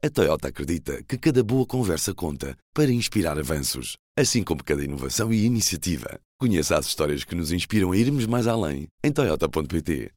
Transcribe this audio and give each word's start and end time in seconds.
A 0.00 0.08
Toyota 0.08 0.46
acredita 0.46 1.02
que 1.02 1.18
cada 1.18 1.42
boa 1.42 1.66
conversa 1.66 2.14
conta 2.14 2.56
para 2.72 2.88
inspirar 2.88 3.36
avanços, 3.36 3.96
assim 4.16 4.44
como 4.44 4.62
cada 4.62 4.84
inovação 4.84 5.32
e 5.32 5.44
iniciativa. 5.44 6.20
Conheça 6.38 6.78
as 6.78 6.86
histórias 6.86 7.24
que 7.24 7.34
nos 7.34 7.50
inspiram 7.50 7.90
a 7.90 7.96
irmos 7.96 8.24
mais 8.24 8.46
além 8.46 8.86
em 9.02 9.10
Toyota.pt. 9.10 10.12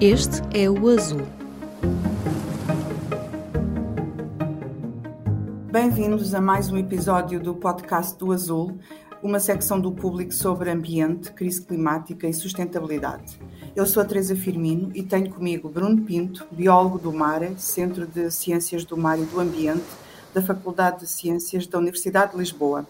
Este 0.00 0.40
é 0.54 0.70
o 0.70 0.88
Azul. 0.88 1.37
Bem-vindos 5.70 6.34
a 6.34 6.40
mais 6.40 6.70
um 6.70 6.78
episódio 6.78 7.38
do 7.38 7.54
podcast 7.54 8.18
do 8.18 8.32
Azul, 8.32 8.78
uma 9.22 9.38
secção 9.38 9.78
do 9.78 9.92
público 9.92 10.32
sobre 10.32 10.70
ambiente, 10.70 11.30
crise 11.30 11.60
climática 11.60 12.26
e 12.26 12.32
sustentabilidade. 12.32 13.38
Eu 13.76 13.84
sou 13.84 14.02
a 14.02 14.06
Teresa 14.06 14.34
Firmino 14.34 14.90
e 14.94 15.02
tenho 15.02 15.28
comigo 15.28 15.68
Bruno 15.68 16.00
Pinto, 16.00 16.48
biólogo 16.50 16.98
do 16.98 17.12
MARE, 17.12 17.54
Centro 17.58 18.06
de 18.06 18.30
Ciências 18.30 18.82
do 18.82 18.96
Mar 18.96 19.18
e 19.18 19.26
do 19.26 19.38
Ambiente, 19.38 19.84
da 20.32 20.40
Faculdade 20.40 21.00
de 21.00 21.06
Ciências 21.06 21.66
da 21.66 21.76
Universidade 21.78 22.32
de 22.32 22.38
Lisboa. 22.38 22.86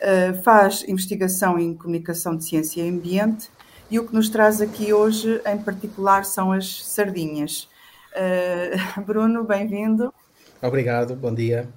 Uh, 0.00 0.42
faz 0.42 0.86
investigação 0.88 1.58
em 1.58 1.74
comunicação 1.74 2.34
de 2.34 2.46
ciência 2.46 2.80
e 2.80 2.88
ambiente 2.88 3.50
e 3.90 3.98
o 3.98 4.06
que 4.06 4.14
nos 4.14 4.30
traz 4.30 4.62
aqui 4.62 4.90
hoje, 4.90 5.38
em 5.44 5.58
particular, 5.58 6.24
são 6.24 6.50
as 6.50 6.82
sardinhas. 6.82 7.68
Uh, 8.14 9.02
Bruno, 9.04 9.44
bem-vindo. 9.44 10.14
Obrigado, 10.62 11.14
bom 11.14 11.34
dia. 11.34 11.68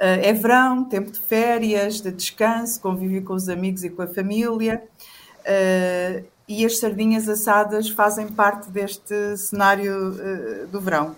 Uh, 0.00 0.20
é 0.22 0.32
verão, 0.32 0.84
tempo 0.84 1.10
de 1.10 1.20
férias, 1.20 2.00
de 2.00 2.10
descanso, 2.10 2.80
convívio 2.80 3.22
com 3.24 3.34
os 3.34 3.48
amigos 3.48 3.84
e 3.84 3.90
com 3.90 4.02
a 4.02 4.06
família. 4.06 4.82
Uh, 5.40 6.24
e 6.46 6.64
as 6.64 6.78
sardinhas 6.78 7.28
assadas 7.28 7.88
fazem 7.88 8.28
parte 8.28 8.70
deste 8.70 9.36
cenário 9.38 10.66
do 10.70 10.78
verão. 10.78 11.16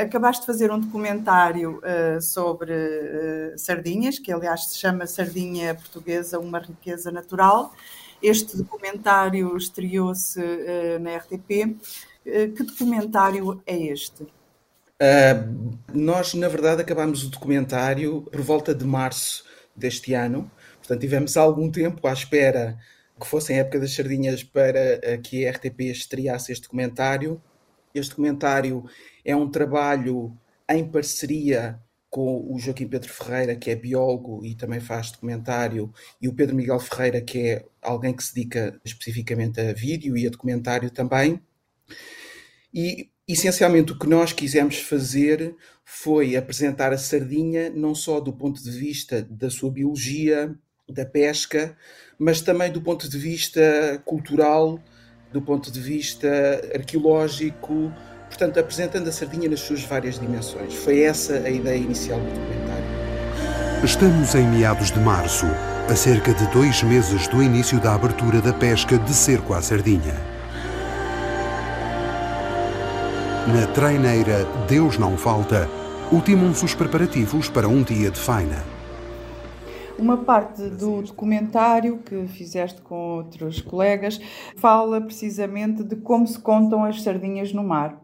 acabaste 0.00 0.40
de 0.40 0.46
fazer 0.48 0.72
um 0.72 0.80
documentário 0.80 1.80
sobre 2.20 2.72
sardinhas, 3.56 4.18
que 4.18 4.32
aliás 4.32 4.64
se 4.64 4.78
chama 4.78 5.06
Sardinha 5.06 5.76
Portuguesa, 5.76 6.40
uma 6.40 6.58
riqueza 6.58 7.12
natural 7.12 7.72
este 8.22 8.56
documentário 8.56 9.56
estreou-se 9.56 10.40
na 11.00 11.16
RTP. 11.16 11.76
Eh, 12.24 12.48
que 12.48 12.62
documentário 12.62 13.60
é 13.66 13.76
este? 13.76 14.26
Uh, 15.02 15.76
nós, 15.92 16.32
na 16.34 16.46
verdade, 16.46 16.80
acabámos 16.80 17.24
o 17.24 17.28
documentário 17.28 18.22
por 18.22 18.40
volta 18.40 18.72
de 18.72 18.84
março 18.84 19.44
deste 19.74 20.14
ano. 20.14 20.48
Portanto, 20.78 21.00
tivemos 21.00 21.36
algum 21.36 21.68
tempo 21.68 22.06
à 22.06 22.12
espera 22.12 22.78
que 23.20 23.26
fosse 23.26 23.52
a 23.52 23.56
época 23.56 23.80
das 23.80 23.92
sardinhas 23.92 24.44
para 24.44 25.18
que 25.18 25.44
a 25.44 25.50
RTP 25.50 25.80
estreasse 25.90 26.52
este 26.52 26.62
documentário. 26.62 27.42
Este 27.92 28.10
documentário 28.10 28.84
é 29.24 29.34
um 29.34 29.50
trabalho 29.50 30.36
em 30.68 30.88
parceria 30.88 31.80
com 32.08 32.46
o 32.48 32.58
Joaquim 32.58 32.86
Pedro 32.86 33.08
Ferreira, 33.08 33.56
que 33.56 33.70
é 33.70 33.74
biólogo 33.74 34.44
e 34.44 34.54
também 34.54 34.80
faz 34.80 35.10
documentário, 35.10 35.92
e 36.20 36.28
o 36.28 36.34
Pedro 36.34 36.54
Miguel 36.54 36.78
Ferreira, 36.78 37.22
que 37.22 37.38
é 37.38 37.64
alguém 37.80 38.14
que 38.14 38.22
se 38.22 38.34
dedica 38.34 38.78
especificamente 38.84 39.60
a 39.60 39.72
vídeo 39.72 40.16
e 40.16 40.26
a 40.26 40.30
documentário 40.30 40.90
também. 40.90 41.40
E 42.72 43.11
essencialmente 43.28 43.92
o 43.92 43.98
que 43.98 44.08
nós 44.08 44.32
quisemos 44.32 44.78
fazer 44.78 45.54
foi 45.84 46.36
apresentar 46.36 46.92
a 46.92 46.98
sardinha 46.98 47.70
não 47.70 47.94
só 47.94 48.20
do 48.20 48.32
ponto 48.32 48.62
de 48.62 48.70
vista 48.70 49.26
da 49.30 49.50
sua 49.50 49.70
biologia, 49.70 50.54
da 50.88 51.06
pesca, 51.06 51.76
mas 52.18 52.40
também 52.40 52.70
do 52.70 52.80
ponto 52.80 53.08
de 53.08 53.18
vista 53.18 54.02
cultural, 54.04 54.78
do 55.32 55.40
ponto 55.40 55.70
de 55.70 55.80
vista 55.80 56.28
arqueológico, 56.74 57.92
portanto, 58.28 58.58
apresentando 58.58 59.08
a 59.08 59.12
sardinha 59.12 59.48
nas 59.48 59.60
suas 59.60 59.82
várias 59.82 60.18
dimensões. 60.18 60.74
Foi 60.74 61.00
essa 61.00 61.34
a 61.34 61.50
ideia 61.50 61.78
inicial 61.78 62.20
do 62.20 62.26
documentário. 62.26 63.02
Estamos 63.84 64.34
em 64.34 64.46
meados 64.46 64.90
de 64.90 65.00
março, 65.00 65.46
a 65.88 65.96
cerca 65.96 66.32
de 66.32 66.46
dois 66.52 66.82
meses 66.82 67.26
do 67.28 67.42
início 67.42 67.80
da 67.80 67.94
abertura 67.94 68.40
da 68.40 68.52
pesca 68.52 68.98
de 68.98 69.12
cerco 69.12 69.54
à 69.54 69.62
sardinha. 69.62 70.31
Na 73.48 73.66
treineira 73.66 74.44
Deus 74.68 74.96
Não 74.98 75.18
Falta, 75.18 75.68
ultimam-se 76.12 76.64
os 76.64 76.76
preparativos 76.76 77.48
para 77.48 77.68
um 77.68 77.82
dia 77.82 78.08
de 78.08 78.20
faina. 78.20 78.64
Uma 79.98 80.16
parte 80.16 80.62
do 80.68 81.02
documentário 81.02 81.98
que 81.98 82.28
fizeste 82.28 82.80
com 82.82 83.16
outros 83.16 83.60
colegas 83.60 84.20
fala 84.56 85.00
precisamente 85.00 85.82
de 85.82 85.96
como 85.96 86.24
se 86.24 86.38
contam 86.38 86.84
as 86.84 87.02
sardinhas 87.02 87.52
no 87.52 87.64
mar 87.64 88.00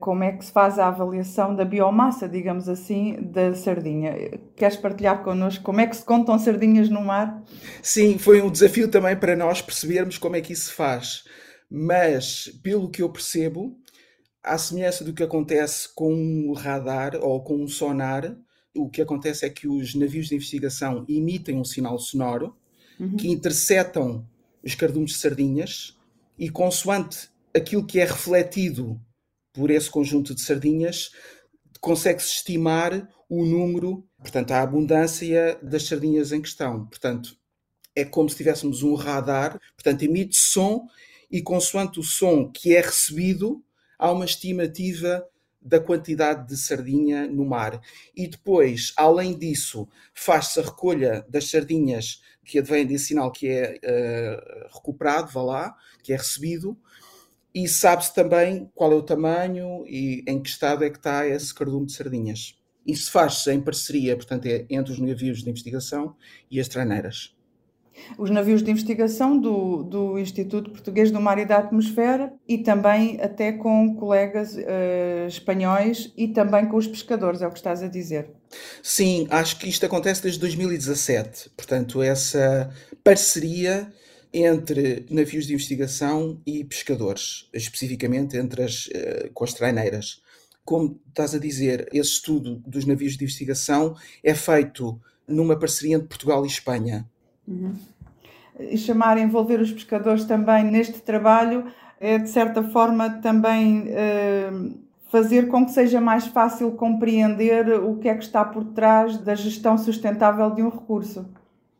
como 0.00 0.22
é 0.22 0.32
que 0.32 0.44
se 0.44 0.52
faz 0.52 0.78
a 0.78 0.88
avaliação 0.88 1.56
da 1.56 1.64
biomassa, 1.64 2.28
digamos 2.28 2.68
assim, 2.68 3.16
da 3.22 3.54
sardinha. 3.54 4.38
Queres 4.54 4.76
partilhar 4.76 5.22
connosco 5.22 5.64
como 5.64 5.80
é 5.80 5.86
que 5.86 5.96
se 5.96 6.04
contam 6.04 6.38
sardinhas 6.38 6.90
no 6.90 7.00
mar? 7.00 7.42
Sim, 7.80 8.18
foi 8.18 8.42
um 8.42 8.50
desafio 8.50 8.86
também 8.88 9.16
para 9.16 9.34
nós 9.34 9.62
percebermos 9.62 10.18
como 10.18 10.36
é 10.36 10.42
que 10.42 10.52
isso 10.52 10.66
se 10.66 10.72
faz. 10.72 11.24
Mas, 11.70 12.50
pelo 12.62 12.90
que 12.90 13.00
eu 13.00 13.08
percebo, 13.08 13.78
à 14.44 14.58
semelhança 14.58 15.02
do 15.02 15.14
que 15.14 15.22
acontece 15.22 15.88
com 15.94 16.14
um 16.14 16.52
radar 16.52 17.16
ou 17.16 17.42
com 17.42 17.56
um 17.56 17.66
sonar, 17.66 18.36
o 18.76 18.90
que 18.90 19.00
acontece 19.00 19.46
é 19.46 19.50
que 19.50 19.66
os 19.66 19.94
navios 19.94 20.28
de 20.28 20.34
investigação 20.34 21.04
emitem 21.08 21.56
um 21.56 21.64
sinal 21.64 21.98
sonoro 21.98 22.54
uhum. 23.00 23.16
que 23.16 23.28
interceptam 23.28 24.28
os 24.62 24.74
cardumes 24.74 25.12
de 25.12 25.18
sardinhas 25.18 25.96
e, 26.38 26.50
consoante 26.50 27.30
aquilo 27.54 27.86
que 27.86 28.00
é 28.00 28.04
refletido 28.04 29.00
por 29.52 29.70
esse 29.70 29.88
conjunto 29.88 30.34
de 30.34 30.40
sardinhas, 30.40 31.10
consegue-se 31.80 32.32
estimar 32.32 33.08
o 33.28 33.44
número, 33.44 34.04
portanto, 34.18 34.50
a 34.50 34.60
abundância 34.60 35.58
das 35.62 35.84
sardinhas 35.84 36.32
em 36.32 36.42
questão. 36.42 36.86
Portanto, 36.86 37.36
é 37.94 38.04
como 38.04 38.28
se 38.28 38.36
tivéssemos 38.36 38.82
um 38.82 38.94
radar, 38.94 39.60
portanto, 39.76 40.02
emite 40.02 40.36
som 40.36 40.86
e, 41.30 41.40
consoante 41.40 42.00
o 42.00 42.02
som 42.02 42.50
que 42.50 42.74
é 42.74 42.80
recebido, 42.80 43.62
há 43.98 44.10
uma 44.10 44.24
estimativa 44.24 45.26
da 45.64 45.80
quantidade 45.80 46.46
de 46.46 46.56
sardinha 46.56 47.26
no 47.26 47.44
mar. 47.44 47.80
E 48.14 48.28
depois, 48.28 48.92
além 48.96 49.36
disso, 49.38 49.88
faz-se 50.12 50.60
a 50.60 50.62
recolha 50.62 51.24
das 51.28 51.48
sardinhas 51.48 52.22
que 52.44 52.58
advém 52.58 52.86
desse 52.86 53.06
sinal 53.06 53.32
que 53.32 53.48
é 53.48 53.78
uh, 53.82 54.74
recuperado, 54.74 55.32
vá 55.32 55.42
lá, 55.42 55.76
que 56.02 56.12
é 56.12 56.16
recebido, 56.16 56.76
e 57.54 57.66
sabe-se 57.66 58.14
também 58.14 58.70
qual 58.74 58.92
é 58.92 58.94
o 58.96 59.02
tamanho 59.02 59.86
e 59.86 60.22
em 60.28 60.42
que 60.42 60.50
estado 60.50 60.84
é 60.84 60.90
que 60.90 60.98
está 60.98 61.26
esse 61.26 61.54
cardume 61.54 61.86
de 61.86 61.92
sardinhas. 61.92 62.58
Isso 62.86 63.10
faz-se 63.10 63.50
em 63.50 63.60
parceria, 63.60 64.14
portanto, 64.14 64.44
é 64.46 64.66
entre 64.68 64.92
os 64.92 64.98
navios 64.98 65.42
de 65.42 65.48
investigação 65.48 66.14
e 66.50 66.60
as 66.60 66.68
treineiras. 66.68 67.33
Os 68.18 68.30
navios 68.30 68.62
de 68.62 68.70
investigação 68.70 69.38
do, 69.38 69.82
do 69.82 70.18
Instituto 70.18 70.70
Português 70.70 71.10
do 71.10 71.20
Mar 71.20 71.38
e 71.38 71.44
da 71.44 71.58
Atmosfera 71.58 72.32
e 72.46 72.58
também 72.58 73.20
até 73.20 73.52
com 73.52 73.94
colegas 73.96 74.54
uh, 74.56 75.26
espanhóis 75.28 76.12
e 76.16 76.28
também 76.28 76.66
com 76.66 76.76
os 76.76 76.86
pescadores, 76.86 77.42
é 77.42 77.46
o 77.46 77.50
que 77.50 77.58
estás 77.58 77.82
a 77.82 77.88
dizer. 77.88 78.30
Sim, 78.82 79.26
acho 79.30 79.58
que 79.58 79.68
isto 79.68 79.86
acontece 79.86 80.22
desde 80.22 80.40
2017. 80.40 81.50
Portanto, 81.56 82.02
essa 82.02 82.70
parceria 83.02 83.92
entre 84.32 85.06
navios 85.10 85.46
de 85.46 85.54
investigação 85.54 86.40
e 86.44 86.64
pescadores, 86.64 87.48
especificamente 87.52 88.36
entre 88.36 88.64
as, 88.64 88.86
uh, 88.86 89.30
com 89.32 89.44
as 89.44 89.54
treineiras. 89.54 90.20
Como 90.64 91.00
estás 91.08 91.34
a 91.34 91.38
dizer, 91.38 91.88
esse 91.92 92.10
estudo 92.10 92.56
dos 92.66 92.84
navios 92.84 93.16
de 93.16 93.24
investigação 93.24 93.94
é 94.24 94.34
feito 94.34 95.00
numa 95.26 95.58
parceria 95.58 95.96
entre 95.96 96.08
Portugal 96.08 96.44
e 96.44 96.48
Espanha. 96.48 97.08
Uhum. 97.46 97.74
E 98.58 98.78
chamar, 98.78 99.18
envolver 99.18 99.60
os 99.60 99.72
pescadores 99.72 100.24
também 100.24 100.64
neste 100.64 101.00
trabalho 101.00 101.64
é, 102.00 102.18
de 102.18 102.28
certa 102.28 102.62
forma, 102.62 103.08
também 103.20 103.88
uh, 103.88 104.78
fazer 105.10 105.48
com 105.48 105.64
que 105.64 105.72
seja 105.72 106.00
mais 106.00 106.26
fácil 106.26 106.72
compreender 106.72 107.68
o 107.80 107.96
que 107.96 108.08
é 108.08 108.14
que 108.14 108.24
está 108.24 108.44
por 108.44 108.64
trás 108.66 109.16
da 109.18 109.34
gestão 109.34 109.78
sustentável 109.78 110.50
de 110.50 110.62
um 110.62 110.68
recurso. 110.68 111.24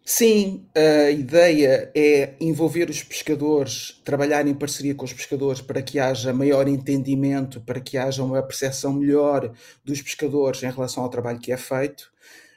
Sim, 0.06 0.66
a 0.76 1.10
ideia 1.10 1.90
é 1.94 2.34
envolver 2.38 2.90
os 2.90 3.02
pescadores, 3.02 4.00
trabalhar 4.04 4.46
em 4.46 4.54
parceria 4.54 4.94
com 4.94 5.04
os 5.04 5.14
pescadores 5.14 5.62
para 5.62 5.80
que 5.80 5.98
haja 5.98 6.32
maior 6.32 6.68
entendimento, 6.68 7.60
para 7.62 7.80
que 7.80 7.96
haja 7.96 8.22
uma 8.22 8.42
percepção 8.42 8.92
melhor 8.92 9.50
dos 9.82 10.02
pescadores 10.02 10.62
em 10.62 10.70
relação 10.70 11.02
ao 11.02 11.08
trabalho 11.08 11.38
que 11.38 11.50
é 11.50 11.56
feito. 11.56 12.12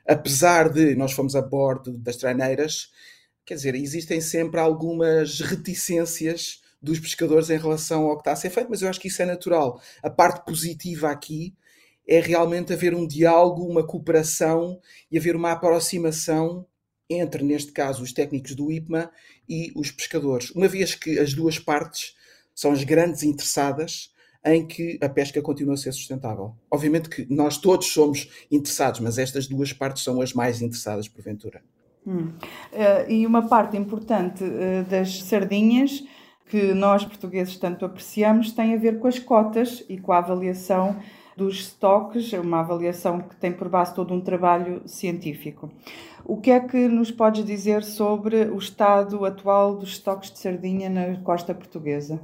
Apesar 0.08 0.70
de 0.70 0.96
nós 0.96 1.12
fomos 1.12 1.36
a 1.36 1.42
bordo 1.42 1.98
das 1.98 2.16
treineiras, 2.16 2.92
quer 3.46 3.56
dizer, 3.56 3.76
existem 3.76 4.22
sempre 4.22 4.60
algumas 4.60 5.42
reticências 5.42 6.62
dos 6.82 7.00
pescadores 7.00 7.50
em 7.50 7.58
relação 7.58 8.06
ao 8.06 8.16
que 8.16 8.22
está 8.22 8.32
a 8.32 8.36
ser 8.36 8.50
feito, 8.50 8.70
mas 8.70 8.82
eu 8.82 8.90
acho 8.90 9.00
que 9.00 9.10
isso 9.10 9.22
é 9.22 9.26
natural. 9.26 9.82
A 10.02 10.10
parte 10.10 10.46
positiva 10.46 11.10
aqui 11.10 11.54
é 12.08 12.22
realmente 12.22 12.72
haver 12.72 12.94
um 12.94 13.06
diálogo, 13.06 13.66
uma 13.66 13.86
cooperação 13.86 14.80
e 15.12 15.18
haver 15.18 15.36
uma 15.36 15.52
aproximação 15.52 16.66
entre, 17.10 17.44
neste 17.44 17.72
caso, 17.72 18.04
os 18.04 18.14
técnicos 18.14 18.56
do 18.56 18.72
IPMA 18.72 19.12
e 19.48 19.72
os 19.76 19.92
pescadores, 19.92 20.52
uma 20.52 20.68
vez 20.68 20.96
que 20.96 21.20
as 21.20 21.34
duas 21.34 21.58
partes 21.58 22.16
são 22.54 22.72
as 22.72 22.84
grandes 22.84 23.24
interessadas 23.24 24.12
em 24.46 24.66
que 24.66 24.98
a 25.02 25.10
pesca 25.10 25.42
continue 25.42 25.74
a 25.74 25.78
ser 25.78 25.92
sustentável. 25.92 26.54
Obviamente 26.72 27.10
que 27.10 27.28
nós 27.30 27.58
todos 27.58 27.88
somos 27.88 28.30
interessados, 28.52 29.00
mas 29.00 29.18
estas 29.18 29.48
duas 29.48 29.74
partes 29.74 30.04
são 30.04 30.22
as 30.22 30.34
mais 30.34 30.62
interessadas, 30.62 31.08
porventura. 31.08 31.62
Hum. 32.06 32.30
Uh, 32.72 33.12
e 33.12 33.28
uma 33.28 33.48
parte 33.48 33.76
importante 33.76 34.44
uh, 34.44 34.84
das 34.90 35.24
sardinhas 35.24 36.04
que 36.50 36.74
nós 36.74 37.04
portugueses 37.04 37.58
tanto 37.58 37.86
apreciamos 37.86 38.54
tem 38.54 38.74
a 38.74 38.78
ver 38.78 39.00
com 39.00 39.08
as 39.08 39.20
cotas 39.20 39.84
e 39.90 39.98
com 39.98 40.14
a 40.14 40.20
avaliação 40.20 40.98
dos 41.36 41.60
estoques, 41.60 42.34
uma 42.34 42.62
avaliação 42.62 43.20
que 43.22 43.36
tem 43.36 43.52
por 43.52 43.70
base 43.70 43.94
todo 43.94 44.14
um 44.14 44.22
trabalho 44.22 44.82
científico. 44.88 45.70
O 46.26 46.38
que 46.38 46.50
é 46.50 46.60
que 46.60 46.88
nos 46.88 47.12
podes 47.12 47.46
dizer 47.46 47.84
sobre 47.84 48.46
o 48.46 48.58
estado 48.58 49.24
atual 49.24 49.76
dos 49.76 49.90
estoques 49.90 50.32
de 50.32 50.40
sardinha 50.40 50.90
na 50.90 51.18
costa 51.22 51.54
portuguesa? 51.54 52.20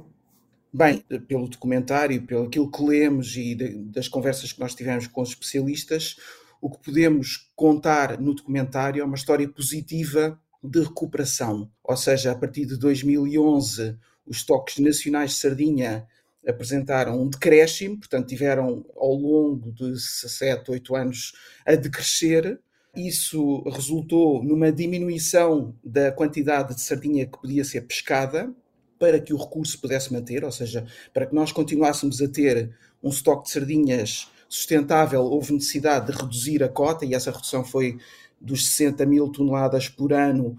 Bem, 0.76 1.04
pelo 1.28 1.46
documentário, 1.46 2.20
pelo 2.26 2.46
aquilo 2.46 2.68
que 2.68 2.82
lemos 2.82 3.36
e 3.36 3.54
de, 3.54 3.76
das 3.92 4.08
conversas 4.08 4.52
que 4.52 4.58
nós 4.58 4.74
tivemos 4.74 5.06
com 5.06 5.22
os 5.22 5.28
especialistas, 5.28 6.16
o 6.60 6.68
que 6.68 6.82
podemos 6.82 7.48
contar 7.54 8.20
no 8.20 8.34
documentário 8.34 9.00
é 9.00 9.04
uma 9.04 9.14
história 9.14 9.48
positiva 9.48 10.36
de 10.60 10.80
recuperação. 10.80 11.70
Ou 11.84 11.96
seja, 11.96 12.32
a 12.32 12.34
partir 12.34 12.66
de 12.66 12.76
2011, 12.76 13.96
os 14.26 14.38
estoques 14.38 14.78
nacionais 14.78 15.30
de 15.30 15.36
sardinha 15.36 16.08
apresentaram 16.44 17.22
um 17.22 17.28
decréscimo, 17.28 18.00
portanto, 18.00 18.26
tiveram 18.26 18.84
ao 18.96 19.14
longo 19.14 19.70
de 19.70 19.96
7, 19.96 20.72
8 20.72 20.96
anos 20.96 21.34
a 21.64 21.76
decrescer. 21.76 22.58
Isso 22.96 23.62
resultou 23.68 24.42
numa 24.42 24.72
diminuição 24.72 25.72
da 25.84 26.10
quantidade 26.10 26.74
de 26.74 26.80
sardinha 26.80 27.26
que 27.26 27.40
podia 27.40 27.64
ser 27.64 27.82
pescada, 27.82 28.52
para 28.98 29.20
que 29.20 29.34
o 29.34 29.36
recurso 29.36 29.80
pudesse 29.80 30.12
manter, 30.12 30.44
ou 30.44 30.52
seja, 30.52 30.86
para 31.12 31.26
que 31.26 31.34
nós 31.34 31.52
continuássemos 31.52 32.20
a 32.22 32.28
ter 32.28 32.70
um 33.02 33.08
estoque 33.08 33.44
de 33.44 33.50
sardinhas 33.50 34.28
sustentável, 34.48 35.22
houve 35.22 35.52
necessidade 35.52 36.06
de 36.06 36.18
reduzir 36.18 36.62
a 36.62 36.68
cota, 36.68 37.04
e 37.04 37.14
essa 37.14 37.30
redução 37.30 37.64
foi 37.64 37.98
dos 38.40 38.68
60 38.68 39.04
mil 39.06 39.28
toneladas 39.28 39.88
por 39.88 40.12
ano 40.12 40.56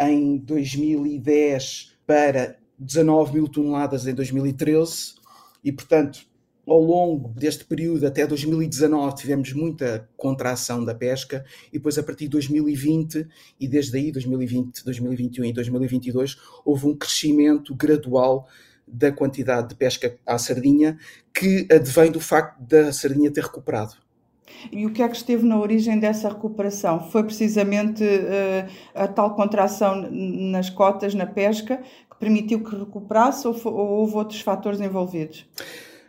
em 0.00 0.36
2010 0.38 1.94
para 2.06 2.56
19 2.78 3.34
mil 3.34 3.48
toneladas 3.48 4.06
em 4.06 4.14
2013, 4.14 5.14
e 5.62 5.72
portanto 5.72 6.26
ao 6.66 6.80
longo 6.80 7.28
deste 7.28 7.64
período, 7.64 8.06
até 8.06 8.26
2019, 8.26 9.16
tivemos 9.16 9.52
muita 9.52 10.08
contração 10.16 10.84
da 10.84 10.94
pesca 10.94 11.44
e 11.68 11.78
depois, 11.78 11.98
a 11.98 12.02
partir 12.02 12.24
de 12.24 12.30
2020 12.30 13.26
e 13.60 13.68
desde 13.68 13.96
aí, 13.96 14.10
2020, 14.10 14.84
2021 14.84 15.44
e 15.44 15.52
2022, 15.52 16.36
houve 16.64 16.86
um 16.86 16.96
crescimento 16.96 17.74
gradual 17.74 18.48
da 18.86 19.10
quantidade 19.10 19.68
de 19.68 19.74
pesca 19.74 20.16
à 20.26 20.38
sardinha 20.38 20.98
que 21.32 21.66
advém 21.70 22.10
do 22.10 22.20
facto 22.20 22.60
da 22.62 22.92
sardinha 22.92 23.30
ter 23.30 23.42
recuperado. 23.42 23.94
E 24.70 24.86
o 24.86 24.92
que 24.92 25.02
é 25.02 25.08
que 25.08 25.16
esteve 25.16 25.44
na 25.44 25.58
origem 25.58 25.98
dessa 25.98 26.28
recuperação? 26.28 27.10
Foi 27.10 27.24
precisamente 27.24 28.04
uh, 28.04 28.70
a 28.94 29.08
tal 29.08 29.34
contração 29.34 30.08
nas 30.10 30.70
cotas, 30.70 31.14
na 31.14 31.26
pesca, 31.26 31.78
que 32.10 32.16
permitiu 32.18 32.62
que 32.62 32.76
recuperasse 32.76 33.46
ou, 33.48 33.54
ou 33.64 33.88
houve 34.00 34.14
outros 34.16 34.40
fatores 34.40 34.80
envolvidos? 34.80 35.46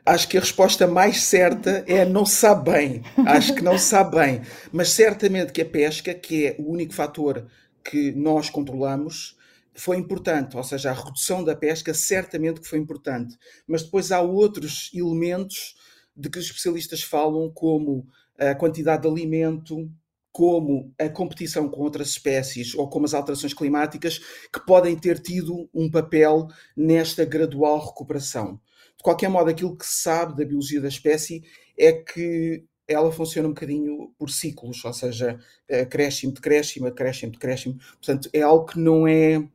Acho 0.05 0.29
que 0.29 0.37
a 0.37 0.41
resposta 0.41 0.85
mais 0.85 1.23
certa 1.23 1.83
é 1.87 2.05
não 2.05 2.27
sabe 2.27 2.71
bem. 2.71 3.01
Acho 3.25 3.55
que 3.55 3.63
não 3.63 3.75
sabe 3.75 4.17
bem. 4.17 4.41
Mas 4.71 4.89
certamente 4.89 5.51
que 5.51 5.63
a 5.63 5.65
pesca, 5.65 6.13
que 6.13 6.45
é 6.45 6.55
o 6.59 6.71
único 6.71 6.93
fator 6.93 7.47
que 7.83 8.11
nós 8.11 8.47
controlamos, 8.47 9.35
foi 9.73 9.97
importante. 9.97 10.55
Ou 10.55 10.63
seja, 10.63 10.91
a 10.91 10.93
redução 10.93 11.43
da 11.43 11.55
pesca 11.55 11.91
certamente 11.91 12.61
que 12.61 12.67
foi 12.67 12.77
importante. 12.77 13.35
Mas 13.67 13.81
depois 13.81 14.11
há 14.11 14.21
outros 14.21 14.91
elementos 14.93 15.75
de 16.15 16.29
que 16.29 16.37
os 16.37 16.45
especialistas 16.45 17.01
falam, 17.01 17.51
como 17.51 18.05
a 18.37 18.53
quantidade 18.53 19.01
de 19.01 19.07
alimento, 19.07 19.89
como 20.31 20.93
a 20.99 21.09
competição 21.09 21.67
com 21.67 21.81
outras 21.81 22.09
espécies 22.09 22.75
ou 22.75 22.87
como 22.87 23.05
as 23.05 23.15
alterações 23.15 23.55
climáticas, 23.55 24.19
que 24.53 24.63
podem 24.67 24.95
ter 24.95 25.17
tido 25.19 25.67
um 25.73 25.89
papel 25.89 26.47
nesta 26.77 27.25
gradual 27.25 27.87
recuperação 27.87 28.59
qualquer 29.05 29.29
modo, 29.29 29.51
aquilo 29.51 29.77
que 29.77 29.85
se 29.85 30.01
sabe 30.01 30.35
da 30.35 30.43
biologia 30.43 30.81
da 30.81 30.87
espécie 30.87 31.43
é 31.77 31.93
que 31.93 32.65
ela 32.87 33.11
funciona 33.11 33.47
um 33.47 33.51
bocadinho 33.51 34.11
por 34.17 34.31
ciclos, 34.31 34.83
ou 34.83 34.93
seja, 34.93 35.39
acréscimo, 35.69 36.33
decréscimo, 36.33 36.87
acréscimo, 36.87 37.31
decréscimo. 37.31 37.77
Portanto, 37.99 38.27
é 38.33 38.41
algo 38.41 38.65
que 38.65 38.79
não 38.79 39.07
é 39.07 39.47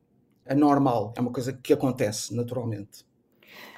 anormal, 0.47 1.13
é 1.17 1.21
uma 1.21 1.33
coisa 1.33 1.53
que 1.53 1.73
acontece 1.73 2.33
naturalmente. 2.35 3.05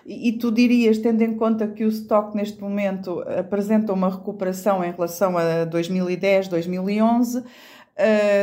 E, 0.04 0.32
tu 0.32 0.50
dirias, 0.50 0.98
tendo 0.98 1.22
em 1.22 1.36
conta 1.36 1.66
que 1.66 1.84
o 1.84 1.88
estoque 1.88 2.36
neste 2.36 2.60
momento 2.60 3.20
apresenta 3.20 3.92
uma 3.94 4.10
recuperação 4.10 4.84
em 4.84 4.90
relação 4.90 5.38
a 5.38 5.64
2010, 5.64 6.48
2011, 6.48 7.38
uh, 7.38 7.44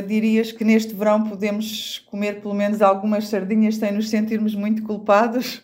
dirias 0.07 0.51
que 0.51 0.63
neste 0.63 0.95
verão 0.95 1.29
podemos 1.29 1.99
comer 2.09 2.41
pelo 2.41 2.55
menos 2.55 2.81
algumas 2.81 3.27
sardinhas 3.27 3.75
sem 3.75 3.91
nos 3.91 4.09
sentirmos 4.09 4.55
muito 4.55 4.81
culpados? 4.83 5.63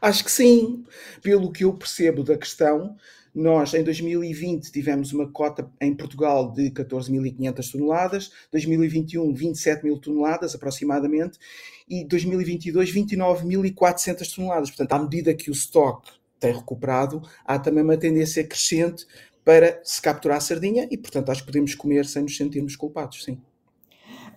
Acho 0.00 0.24
que 0.24 0.30
sim. 0.30 0.84
Pelo 1.22 1.52
que 1.52 1.64
eu 1.64 1.74
percebo 1.74 2.22
da 2.22 2.36
questão, 2.36 2.96
nós 3.34 3.74
em 3.74 3.82
2020 3.82 4.70
tivemos 4.70 5.12
uma 5.12 5.30
cota 5.30 5.70
em 5.80 5.94
Portugal 5.94 6.52
de 6.52 6.70
14.500 6.70 7.72
toneladas, 7.72 8.30
2021 8.52 9.32
27 9.34 9.84
mil 9.84 9.98
toneladas 9.98 10.54
aproximadamente 10.54 11.38
e 11.88 12.04
2022 12.04 12.92
29.400 12.92 14.34
toneladas. 14.34 14.70
Portanto, 14.70 14.92
à 14.92 14.98
medida 14.98 15.34
que 15.34 15.50
o 15.50 15.52
estoque 15.52 16.12
tem 16.40 16.52
recuperado, 16.52 17.22
há 17.44 17.58
também 17.58 17.82
uma 17.82 17.96
tendência 17.96 18.44
crescente 18.46 19.06
para 19.44 19.80
se 19.82 20.00
capturar 20.00 20.38
a 20.38 20.40
sardinha 20.40 20.86
e, 20.90 20.96
portanto, 20.96 21.30
acho 21.30 21.40
que 21.40 21.46
podemos 21.46 21.74
comer 21.74 22.04
sem 22.06 22.22
nos 22.22 22.36
sentirmos 22.36 22.76
culpados, 22.76 23.24
sim. 23.24 23.40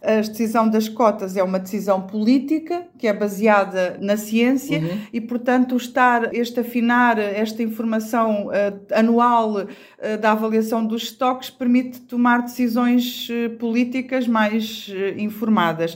A 0.04 0.16
decisão 0.22 0.68
das 0.68 0.90
cotas 0.90 1.38
é 1.38 1.44
uma 1.44 1.60
decisão 1.60 2.02
política 2.02 2.88
que 2.98 3.06
é 3.08 3.14
baseada 3.14 4.00
na 4.02 4.18
ciência 4.18 4.80
uhum. 4.80 4.98
e, 5.14 5.22
portanto, 5.22 5.78
estar 5.78 6.34
este 6.34 6.60
afinar 6.60 7.20
esta 7.20 7.62
informação 7.62 8.48
uh, 8.48 8.52
anual 8.92 9.58
uh, 9.58 10.18
da 10.20 10.32
avaliação 10.32 10.84
dos 10.84 11.04
estoques 11.04 11.52
permite 11.52 12.02
tomar 12.02 12.42
decisões 12.42 13.30
uh, 13.30 13.52
políticas 13.58 14.28
mais 14.28 14.92
informadas. 15.18 15.96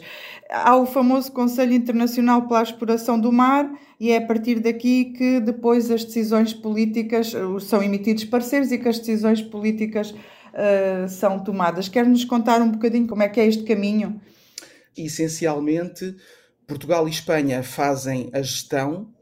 Há 0.52 0.76
o 0.76 0.86
famoso 0.86 1.32
Conselho 1.32 1.74
Internacional 1.74 2.44
pela 2.44 2.62
Exploração 2.62 3.20
do 3.20 3.32
Mar 3.32 3.68
e 4.00 4.12
é 4.12 4.18
a 4.18 4.22
partir 4.26 4.60
daqui 4.60 5.06
que 5.18 5.40
depois 5.40 5.90
as 5.90 6.06
decisões 6.06 6.54
políticas 6.54 7.34
são 7.62 7.82
emitidos 7.82 8.26
parceiros 8.26 8.72
e 8.72 8.78
que 8.78 8.88
as 8.88 9.00
decisões 9.00 9.42
políticas 9.42 10.14
uh, 10.56 11.08
são 11.10 11.44
tomadas. 11.44 11.88
Quer-nos 11.90 12.24
contar 12.26 12.62
um 12.62 12.72
bocadinho 12.72 13.08
como 13.08 13.22
é 13.24 13.30
que 13.30 13.40
é 13.40 13.46
este 13.46 13.64
caminho? 13.64 14.20
Essencialmente, 14.98 16.16
Portugal 16.66 17.08
e 17.08 17.12
Espanha 17.12 17.62
fazem 17.62 18.30
a 18.34 18.42
gestão, 18.42 19.14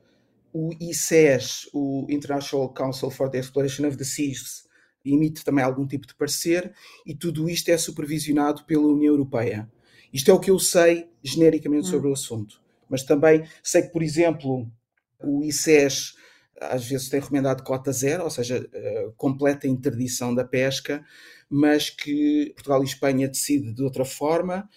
o 0.53 0.71
ICES, 0.79 1.67
o 1.73 2.05
International 2.09 2.69
Council 2.69 3.09
for 3.09 3.29
the 3.29 3.39
Exploration 3.39 3.87
of 3.87 3.97
the 3.97 4.03
Seas, 4.03 4.63
emite 5.03 5.43
também 5.43 5.63
algum 5.63 5.85
tipo 5.85 6.07
de 6.07 6.15
parecer 6.15 6.71
e 7.05 7.13
tudo 7.13 7.49
isto 7.49 7.69
é 7.69 7.77
supervisionado 7.77 8.63
pela 8.65 8.85
União 8.85 9.13
Europeia. 9.13 9.69
Isto 10.13 10.29
é 10.29 10.33
o 10.33 10.39
que 10.39 10.51
eu 10.51 10.59
sei 10.59 11.09
genericamente 11.23 11.87
hum. 11.87 11.91
sobre 11.91 12.07
o 12.07 12.13
assunto. 12.13 12.61
Mas 12.87 13.03
também 13.03 13.43
sei 13.63 13.81
que, 13.81 13.89
por 13.89 14.03
exemplo, 14.03 14.71
o 15.19 15.43
ICES 15.43 16.13
às 16.59 16.85
vezes 16.85 17.09
tem 17.09 17.19
recomendado 17.19 17.63
cota 17.63 17.91
zero, 17.91 18.23
ou 18.23 18.29
seja, 18.29 18.59
uh, 18.59 19.13
completa 19.17 19.67
interdição 19.67 20.33
da 20.33 20.43
pesca, 20.43 21.03
mas 21.49 21.89
que 21.89 22.51
Portugal 22.55 22.81
e 22.81 22.85
Espanha 22.85 23.27
decidem 23.27 23.73
de 23.73 23.83
outra 23.83 24.05
forma. 24.05 24.67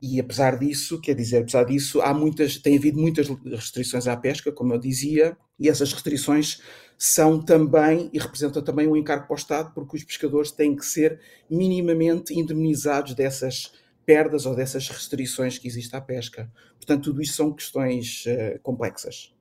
E 0.00 0.20
apesar 0.20 0.58
disso, 0.58 1.00
quer 1.00 1.14
dizer, 1.14 1.38
apesar 1.38 1.64
disso, 1.64 2.00
há 2.02 2.12
muitas, 2.12 2.58
tem 2.58 2.76
havido 2.76 2.98
muitas 3.00 3.28
restrições 3.28 4.06
à 4.06 4.16
pesca, 4.16 4.52
como 4.52 4.74
eu 4.74 4.78
dizia, 4.78 5.36
e 5.58 5.68
essas 5.68 5.92
restrições 5.92 6.60
são 6.98 7.42
também 7.42 8.10
e 8.12 8.18
representam 8.18 8.62
também 8.62 8.86
um 8.86 8.96
encargo 8.96 9.26
para 9.26 9.34
o 9.34 9.38
Estado, 9.38 9.72
porque 9.74 9.96
os 9.96 10.04
pescadores 10.04 10.50
têm 10.50 10.76
que 10.76 10.84
ser 10.84 11.20
minimamente 11.50 12.34
indemnizados 12.34 13.14
dessas 13.14 13.72
perdas 14.04 14.44
ou 14.46 14.54
dessas 14.54 14.88
restrições 14.88 15.58
que 15.58 15.66
existem 15.66 15.98
à 15.98 16.02
pesca. 16.02 16.50
Portanto, 16.76 17.04
tudo 17.04 17.22
isto 17.22 17.36
são 17.36 17.52
questões 17.52 18.24
uh, 18.26 18.60
complexas. 18.62 19.34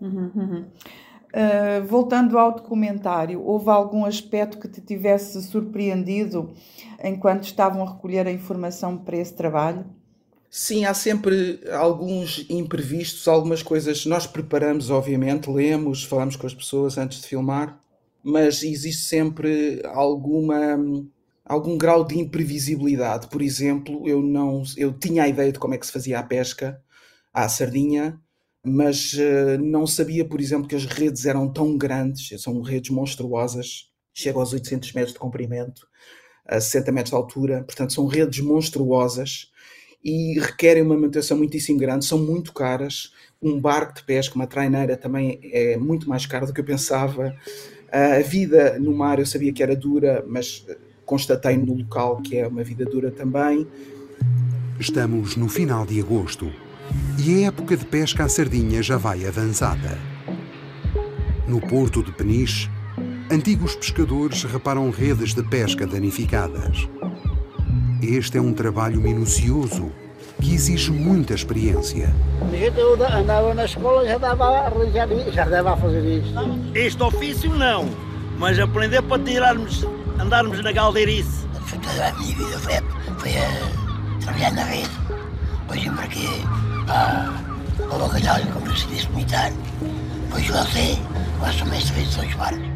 Uhum, 0.00 0.30
uhum. 0.34 0.70
Uh, 1.28 1.86
voltando 1.86 2.38
ao 2.38 2.54
documentário, 2.54 3.42
houve 3.44 3.68
algum 3.68 4.04
aspecto 4.06 4.58
que 4.58 4.66
te 4.66 4.80
tivesse 4.80 5.42
surpreendido 5.42 6.54
enquanto 7.04 7.44
estavam 7.44 7.82
a 7.82 7.92
recolher 7.92 8.26
a 8.26 8.32
informação 8.32 8.96
para 8.96 9.16
esse 9.18 9.34
trabalho? 9.34 9.84
Sim, 10.50 10.86
há 10.86 10.94
sempre 10.94 11.60
alguns 11.70 12.46
imprevistos, 12.48 13.28
algumas 13.28 13.62
coisas 13.62 14.06
nós 14.06 14.26
preparamos, 14.26 14.88
obviamente, 14.88 15.50
lemos, 15.50 16.02
falamos 16.02 16.36
com 16.36 16.46
as 16.46 16.54
pessoas 16.54 16.96
antes 16.96 17.20
de 17.20 17.28
filmar, 17.28 17.78
mas 18.24 18.62
existe 18.62 19.04
sempre 19.04 19.82
alguma 19.84 20.78
algum 21.44 21.76
grau 21.76 22.04
de 22.04 22.18
imprevisibilidade. 22.18 23.28
Por 23.28 23.42
exemplo, 23.42 24.08
eu 24.08 24.22
não 24.22 24.62
eu 24.76 24.92
tinha 24.92 25.24
a 25.24 25.28
ideia 25.28 25.52
de 25.52 25.58
como 25.58 25.74
é 25.74 25.78
que 25.78 25.86
se 25.86 25.92
fazia 25.92 26.18
a 26.18 26.22
pesca 26.22 26.80
à 27.32 27.48
sardinha, 27.48 28.18
mas 28.68 29.14
uh, 29.14 29.58
não 29.62 29.86
sabia, 29.86 30.24
por 30.24 30.40
exemplo, 30.40 30.68
que 30.68 30.76
as 30.76 30.84
redes 30.84 31.26
eram 31.26 31.48
tão 31.52 31.76
grandes, 31.76 32.40
são 32.40 32.60
redes 32.60 32.90
monstruosas, 32.90 33.88
chegam 34.12 34.40
aos 34.40 34.52
800 34.52 34.92
metros 34.92 35.12
de 35.12 35.18
comprimento, 35.18 35.86
a 36.46 36.60
60 36.60 36.92
metros 36.92 37.10
de 37.10 37.16
altura, 37.16 37.64
portanto 37.64 37.92
são 37.92 38.06
redes 38.06 38.40
monstruosas 38.40 39.50
e 40.02 40.38
requerem 40.38 40.82
uma 40.82 40.94
manutenção 40.94 41.36
muitíssimo 41.36 41.78
grande, 41.78 42.04
são 42.04 42.18
muito 42.18 42.52
caras. 42.52 43.12
Um 43.40 43.60
barco 43.60 43.94
de 43.94 44.04
pesca, 44.04 44.34
uma 44.34 44.46
traineira 44.46 44.96
também 44.96 45.38
é 45.52 45.76
muito 45.76 46.08
mais 46.08 46.26
caro 46.26 46.46
do 46.46 46.52
que 46.52 46.60
eu 46.60 46.64
pensava. 46.64 47.36
A 47.90 48.20
vida 48.20 48.78
no 48.78 48.92
mar 48.92 49.18
eu 49.18 49.26
sabia 49.26 49.52
que 49.52 49.62
era 49.62 49.76
dura, 49.76 50.24
mas 50.26 50.64
constatei 51.04 51.56
no 51.56 51.74
local 51.74 52.20
que 52.22 52.36
é 52.36 52.46
uma 52.46 52.62
vida 52.62 52.84
dura 52.84 53.10
também. 53.10 53.66
Estamos 54.78 55.36
no 55.36 55.48
final 55.48 55.84
de 55.84 56.00
agosto 56.00 56.52
e 57.18 57.44
a 57.44 57.48
época 57.48 57.76
de 57.76 57.84
pesca 57.84 58.24
à 58.24 58.28
sardinha 58.28 58.82
já 58.82 58.96
vai 58.96 59.26
avançada. 59.26 59.98
No 61.46 61.60
porto 61.60 62.02
de 62.02 62.12
Peniche, 62.12 62.70
antigos 63.30 63.74
pescadores 63.74 64.44
reparam 64.44 64.90
redes 64.90 65.34
de 65.34 65.42
pesca 65.42 65.86
danificadas. 65.86 66.88
Este 68.02 68.38
é 68.38 68.40
um 68.40 68.52
trabalho 68.52 69.00
minucioso 69.00 69.90
que 70.40 70.54
exige 70.54 70.92
muita 70.92 71.34
experiência. 71.34 72.14
Eu 72.76 72.94
andava 73.04 73.52
na 73.54 73.64
escola 73.64 74.06
já 74.06 74.18
dava 74.18 74.44
a 74.44 74.66
arranjar 74.66 75.08
já 75.32 75.44
dava 75.44 75.72
a 75.72 75.76
fazer 75.76 76.22
isto. 76.22 76.34
Este 76.74 77.02
ofício 77.02 77.52
não, 77.54 77.88
mas 78.38 78.58
aprender 78.58 79.02
para 79.02 79.22
tirarmos 79.22 79.84
andarmos 80.18 80.62
na 80.62 80.72
galdeirice. 80.72 81.46
Foi 81.66 81.78
toda 81.78 82.08
a 82.08 82.12
minha 82.14 82.36
vida, 82.36 82.58
foi, 82.58 82.74
foi 83.18 83.30
a 83.36 84.20
trabalhar 84.20 84.52
na 84.52 84.64
rede. 84.64 84.90
Depois 85.60 85.84
embarquei 85.84 86.67
bacalhau, 88.08 88.52
como 88.52 88.76
se 88.76 88.86
dois 92.16 92.34
barcos. 92.34 92.68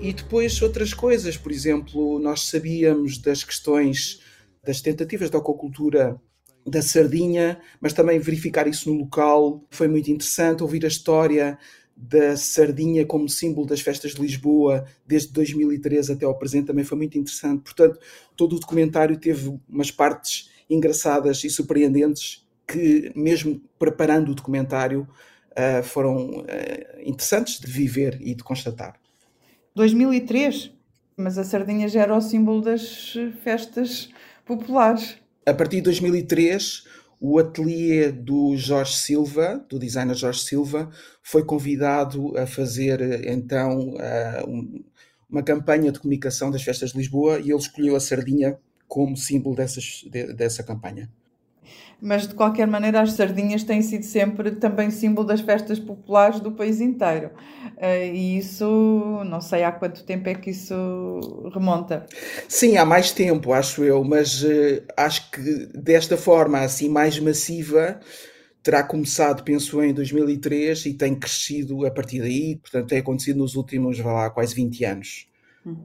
E 0.00 0.12
depois 0.12 0.62
outras 0.62 0.94
coisas, 0.94 1.36
por 1.36 1.50
exemplo, 1.50 2.20
nós 2.20 2.48
sabíamos 2.48 3.18
das 3.18 3.42
questões 3.42 4.20
das 4.64 4.80
tentativas 4.80 5.30
de 5.30 5.36
aquacultura 5.36 6.20
da 6.64 6.82
sardinha, 6.82 7.60
mas 7.80 7.92
também 7.92 8.18
verificar 8.18 8.68
isso 8.68 8.92
no 8.92 9.00
local 9.00 9.64
foi 9.70 9.88
muito 9.88 10.10
interessante, 10.10 10.62
ouvir 10.62 10.84
a 10.84 10.88
história 10.88 11.58
da 11.96 12.36
sardinha 12.36 13.04
como 13.04 13.28
símbolo 13.28 13.66
das 13.66 13.80
festas 13.80 14.14
de 14.14 14.20
Lisboa 14.20 14.84
desde 15.04 15.32
2013 15.32 16.12
até 16.12 16.24
ao 16.24 16.38
presente 16.38 16.66
também 16.66 16.84
foi 16.84 16.96
muito 16.96 17.18
interessante. 17.18 17.62
Portanto, 17.62 17.98
todo 18.36 18.54
o 18.54 18.60
documentário 18.60 19.16
teve 19.16 19.58
umas 19.68 19.90
partes 19.90 20.48
engraçadas 20.70 21.42
e 21.42 21.50
surpreendentes 21.50 22.46
que, 22.68 23.10
mesmo 23.16 23.60
preparando 23.78 24.30
o 24.30 24.34
documentário, 24.34 25.08
uh, 25.52 25.82
foram 25.82 26.40
uh, 26.40 26.44
interessantes 27.02 27.58
de 27.58 27.66
viver 27.66 28.18
e 28.20 28.34
de 28.34 28.44
constatar. 28.44 29.00
2003, 29.74 30.70
mas 31.16 31.38
a 31.38 31.44
sardinha 31.44 31.88
já 31.88 32.02
era 32.02 32.14
o 32.14 32.20
símbolo 32.20 32.60
das 32.60 33.14
festas 33.42 34.10
populares. 34.44 35.16
A 35.46 35.54
partir 35.54 35.76
de 35.76 35.82
2003 35.82 36.84
o 37.20 37.36
ateliê 37.40 38.12
do 38.12 38.56
Jorge 38.56 38.96
Silva, 38.96 39.64
do 39.68 39.76
designer 39.76 40.14
Jorge 40.14 40.40
Silva, 40.44 40.88
foi 41.20 41.44
convidado 41.44 42.38
a 42.38 42.46
fazer 42.46 43.28
então 43.28 43.94
uma 45.28 45.42
campanha 45.42 45.90
de 45.90 45.98
comunicação 45.98 46.48
das 46.48 46.62
festas 46.62 46.92
de 46.92 46.98
Lisboa 46.98 47.40
e 47.40 47.50
ele 47.50 47.56
escolheu 47.56 47.96
a 47.96 48.00
sardinha 48.00 48.56
como 48.86 49.16
símbolo 49.16 49.56
dessas, 49.56 50.04
dessa 50.36 50.62
campanha 50.62 51.10
mas 52.00 52.28
de 52.28 52.34
qualquer 52.34 52.66
maneira 52.66 53.00
as 53.00 53.12
sardinhas 53.12 53.64
têm 53.64 53.82
sido 53.82 54.04
sempre 54.04 54.52
também 54.52 54.90
símbolo 54.90 55.26
das 55.26 55.40
festas 55.40 55.78
populares 55.78 56.40
do 56.40 56.52
país 56.52 56.80
inteiro. 56.80 57.30
Uh, 57.76 58.14
e 58.14 58.38
isso, 58.38 59.22
não 59.26 59.40
sei 59.40 59.64
há 59.64 59.72
quanto 59.72 60.04
tempo 60.04 60.28
é 60.28 60.34
que 60.34 60.50
isso 60.50 61.20
remonta. 61.52 62.06
Sim, 62.48 62.76
há 62.76 62.84
mais 62.84 63.10
tempo, 63.10 63.52
acho 63.52 63.82
eu, 63.82 64.04
mas 64.04 64.42
uh, 64.42 64.82
acho 64.96 65.30
que 65.30 65.66
desta 65.74 66.16
forma, 66.16 66.60
assim, 66.60 66.88
mais 66.88 67.18
massiva, 67.18 67.98
terá 68.62 68.82
começado, 68.82 69.42
penso 69.42 69.82
em 69.82 69.92
2003 69.92 70.86
e 70.86 70.94
tem 70.94 71.14
crescido 71.14 71.84
a 71.84 71.90
partir 71.90 72.20
daí, 72.20 72.56
portanto, 72.56 72.88
tem 72.88 72.98
acontecido 72.98 73.38
nos 73.38 73.56
últimos, 73.56 73.98
vá 73.98 74.12
lá, 74.12 74.30
quase 74.30 74.54
20 74.54 74.84
anos. 74.84 75.28
Hum. 75.66 75.76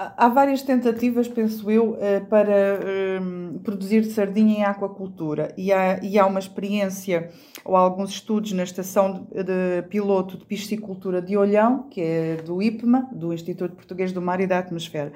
Há 0.00 0.28
várias 0.28 0.62
tentativas, 0.62 1.26
penso 1.26 1.68
eu, 1.68 1.98
eh, 2.00 2.20
para 2.20 2.78
um, 3.20 3.58
produzir 3.58 4.04
sardinha 4.04 4.58
em 4.60 4.62
aquacultura 4.62 5.52
e 5.58 5.72
há, 5.72 5.98
e 6.00 6.16
há 6.16 6.24
uma 6.24 6.38
experiência 6.38 7.30
ou 7.64 7.74
alguns 7.74 8.10
estudos 8.10 8.52
na 8.52 8.62
estação 8.62 9.26
de, 9.28 9.42
de, 9.42 9.82
piloto 9.88 10.38
de 10.38 10.46
piscicultura 10.46 11.20
de 11.20 11.36
Olhão, 11.36 11.88
que 11.90 12.00
é 12.00 12.36
do 12.36 12.62
IPMA, 12.62 13.08
do 13.10 13.32
Instituto 13.32 13.74
Português 13.74 14.12
do 14.12 14.22
Mar 14.22 14.40
e 14.40 14.46
da 14.46 14.60
Atmosfera. 14.60 15.12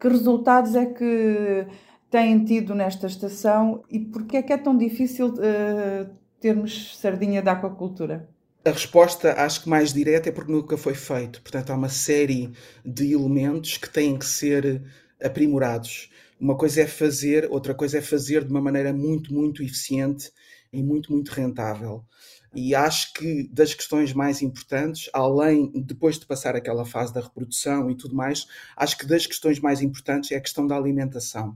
Que 0.00 0.08
resultados 0.08 0.74
é 0.74 0.86
que 0.86 1.68
têm 2.10 2.44
tido 2.44 2.74
nesta 2.74 3.06
estação 3.06 3.84
e 3.88 4.00
porquê 4.00 4.38
é 4.38 4.42
que 4.42 4.52
é 4.52 4.58
tão 4.58 4.76
difícil 4.76 5.28
uh, 5.28 6.10
termos 6.40 6.98
sardinha 6.98 7.40
de 7.40 7.50
aquacultura? 7.50 8.33
A 8.66 8.70
resposta, 8.70 9.34
acho 9.34 9.62
que 9.62 9.68
mais 9.68 9.92
direta, 9.92 10.30
é 10.30 10.32
porque 10.32 10.50
nunca 10.50 10.78
foi 10.78 10.94
feito. 10.94 11.42
Portanto, 11.42 11.70
há 11.70 11.74
uma 11.74 11.90
série 11.90 12.50
de 12.82 13.12
elementos 13.12 13.76
que 13.76 13.90
têm 13.90 14.18
que 14.18 14.24
ser 14.24 14.82
aprimorados. 15.22 16.08
Uma 16.40 16.56
coisa 16.56 16.80
é 16.80 16.86
fazer, 16.86 17.46
outra 17.50 17.74
coisa 17.74 17.98
é 17.98 18.00
fazer 18.00 18.42
de 18.42 18.50
uma 18.50 18.62
maneira 18.62 18.90
muito, 18.90 19.34
muito 19.34 19.62
eficiente 19.62 20.32
e 20.72 20.82
muito, 20.82 21.12
muito 21.12 21.28
rentável. 21.28 22.06
E 22.54 22.74
acho 22.74 23.12
que 23.12 23.46
das 23.52 23.74
questões 23.74 24.14
mais 24.14 24.40
importantes, 24.40 25.10
além, 25.12 25.70
depois 25.74 26.18
de 26.18 26.24
passar 26.24 26.56
aquela 26.56 26.86
fase 26.86 27.12
da 27.12 27.20
reprodução 27.20 27.90
e 27.90 27.94
tudo 27.94 28.14
mais, 28.14 28.46
acho 28.76 28.96
que 28.96 29.04
das 29.04 29.26
questões 29.26 29.60
mais 29.60 29.82
importantes 29.82 30.32
é 30.32 30.36
a 30.36 30.40
questão 30.40 30.66
da 30.66 30.74
alimentação. 30.74 31.54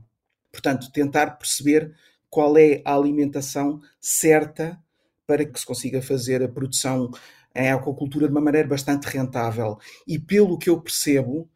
Portanto, 0.51 0.91
tentar 0.91 1.37
perceber 1.39 1.91
qual 2.29 2.55
é 2.55 2.83
a 2.85 2.93
alimentação 2.93 3.81
certa 3.99 4.79
para 5.29 5.45
que 5.45 5.59
se 5.59 5.65
consiga 5.65 6.01
fazer 6.01 6.41
a 6.41 6.49
produção 6.49 7.11
em 7.55 7.69
aquacultura 7.69 8.25
de 8.25 8.31
uma 8.31 8.41
maneira 8.41 8.67
bastante 8.67 9.05
rentável. 9.05 9.77
E 10.07 10.17
pelo 10.17 10.57
que 10.57 10.71
eu 10.71 10.81
percebo, 10.81 11.47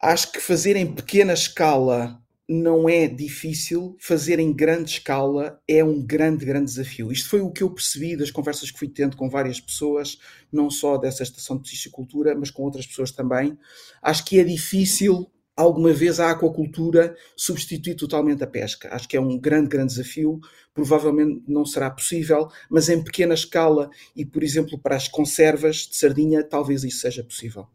acho 0.00 0.30
que 0.30 0.38
fazer 0.38 0.76
em 0.76 0.94
pequena 0.94 1.32
escala 1.32 2.22
não 2.48 2.88
é 2.88 3.08
difícil, 3.08 3.96
fazer 3.98 4.38
em 4.38 4.52
grande 4.52 4.92
escala 4.92 5.60
é 5.66 5.82
um 5.82 6.00
grande, 6.00 6.44
grande 6.44 6.66
desafio. 6.66 7.10
Isto 7.10 7.28
foi 7.28 7.40
o 7.40 7.50
que 7.50 7.64
eu 7.64 7.74
percebi 7.74 8.16
das 8.16 8.30
conversas 8.30 8.70
que 8.70 8.78
fui 8.78 8.88
tendo 8.88 9.16
com 9.16 9.28
várias 9.28 9.60
pessoas, 9.60 10.16
não 10.52 10.70
só 10.70 10.96
dessa 10.96 11.24
estação 11.24 11.56
de 11.56 11.68
piscicultura, 11.68 12.36
mas 12.36 12.52
com 12.52 12.62
outras 12.62 12.86
pessoas 12.86 13.10
também. 13.10 13.58
Acho 14.00 14.24
que 14.24 14.38
é 14.38 14.44
difícil 14.44 15.28
alguma 15.60 15.92
vez 15.92 16.18
a 16.18 16.30
aquacultura 16.30 17.14
substituir 17.36 17.94
totalmente 17.94 18.42
a 18.42 18.46
pesca. 18.46 18.88
Acho 18.94 19.06
que 19.06 19.16
é 19.16 19.20
um 19.20 19.38
grande, 19.38 19.68
grande 19.68 19.88
desafio. 19.88 20.40
Provavelmente 20.72 21.42
não 21.46 21.66
será 21.66 21.90
possível, 21.90 22.48
mas 22.70 22.88
em 22.88 23.02
pequena 23.02 23.34
escala 23.34 23.90
e, 24.16 24.24
por 24.24 24.42
exemplo, 24.42 24.78
para 24.78 24.96
as 24.96 25.06
conservas 25.06 25.88
de 25.88 25.96
sardinha, 25.96 26.42
talvez 26.42 26.82
isso 26.82 27.00
seja 27.00 27.22
possível. 27.22 27.66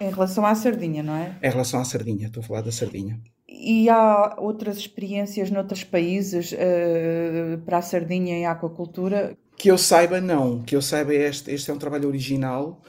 Em 0.00 0.10
relação 0.10 0.46
à 0.46 0.54
sardinha, 0.54 1.02
não 1.02 1.14
é? 1.14 1.36
Em 1.42 1.50
relação 1.50 1.80
à 1.80 1.84
sardinha, 1.84 2.26
estou 2.26 2.42
a 2.42 2.46
falar 2.46 2.60
da 2.62 2.72
sardinha. 2.72 3.20
E 3.48 3.88
há 3.90 4.36
outras 4.38 4.76
experiências 4.76 5.50
noutros 5.50 5.84
países 5.84 6.52
uh, 6.52 7.58
para 7.64 7.78
a 7.78 7.82
sardinha 7.82 8.34
em 8.34 8.46
aquacultura? 8.46 9.36
Que 9.56 9.70
eu 9.70 9.76
saiba, 9.76 10.20
não. 10.20 10.62
Que 10.62 10.74
eu 10.74 10.82
saiba, 10.82 11.14
este, 11.14 11.50
este 11.50 11.70
é 11.70 11.74
um 11.74 11.78
trabalho 11.78 12.08
original 12.08 12.80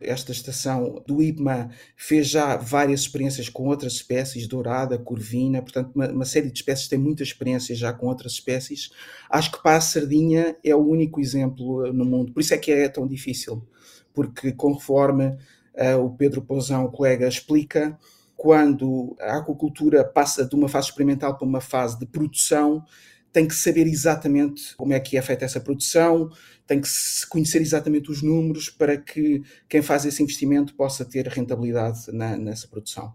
esta 0.00 0.30
estação 0.30 1.02
do 1.06 1.22
IPMA 1.22 1.70
fez 1.96 2.28
já 2.28 2.56
várias 2.56 3.00
experiências 3.00 3.48
com 3.48 3.66
outras 3.66 3.94
espécies, 3.94 4.46
dourada, 4.46 4.98
corvina, 4.98 5.60
portanto, 5.60 5.90
uma, 5.94 6.08
uma, 6.08 6.24
série 6.24 6.50
de 6.50 6.58
espécies 6.58 6.88
tem 6.88 6.98
muita 6.98 7.22
experiência 7.22 7.74
já 7.74 7.92
com 7.92 8.06
outras 8.06 8.32
espécies. 8.32 8.90
Acho 9.28 9.52
que 9.52 9.62
para 9.62 9.76
a 9.76 9.80
sardinha 9.80 10.56
é 10.62 10.74
o 10.74 10.78
único 10.78 11.20
exemplo 11.20 11.86
eh, 11.86 11.92
no 11.92 12.04
mundo, 12.04 12.32
por 12.32 12.40
isso 12.40 12.54
é 12.54 12.58
que 12.58 12.70
é 12.70 12.88
tão 12.88 13.06
difícil, 13.06 13.66
porque 14.14 14.52
conforme 14.52 15.26
uh, 15.26 15.98
o 16.04 16.10
Pedro 16.10 16.42
Pousão, 16.42 16.84
o 16.84 16.92
colega, 16.92 17.26
explica, 17.26 17.98
quando 18.36 19.16
a 19.20 19.38
aquacultura 19.38 20.04
passa 20.04 20.46
de 20.46 20.54
uma 20.54 20.68
fase 20.68 20.88
experimental 20.88 21.36
para 21.36 21.46
uma 21.46 21.60
fase 21.60 21.98
de 21.98 22.06
produção, 22.06 22.84
tem 23.32 23.46
que 23.46 23.54
saber 23.54 23.86
exatamente 23.86 24.76
como 24.76 24.92
é 24.92 25.00
que 25.00 25.16
é 25.16 25.22
feita 25.22 25.44
essa 25.44 25.60
produção, 25.60 26.30
tem 26.66 26.80
que 26.80 26.88
conhecer 27.28 27.60
exatamente 27.60 28.10
os 28.10 28.22
números 28.22 28.68
para 28.70 28.96
que 28.96 29.42
quem 29.68 29.82
faz 29.82 30.04
esse 30.04 30.22
investimento 30.22 30.74
possa 30.74 31.04
ter 31.04 31.26
rentabilidade 31.28 32.12
na, 32.12 32.36
nessa 32.36 32.68
produção. 32.68 33.14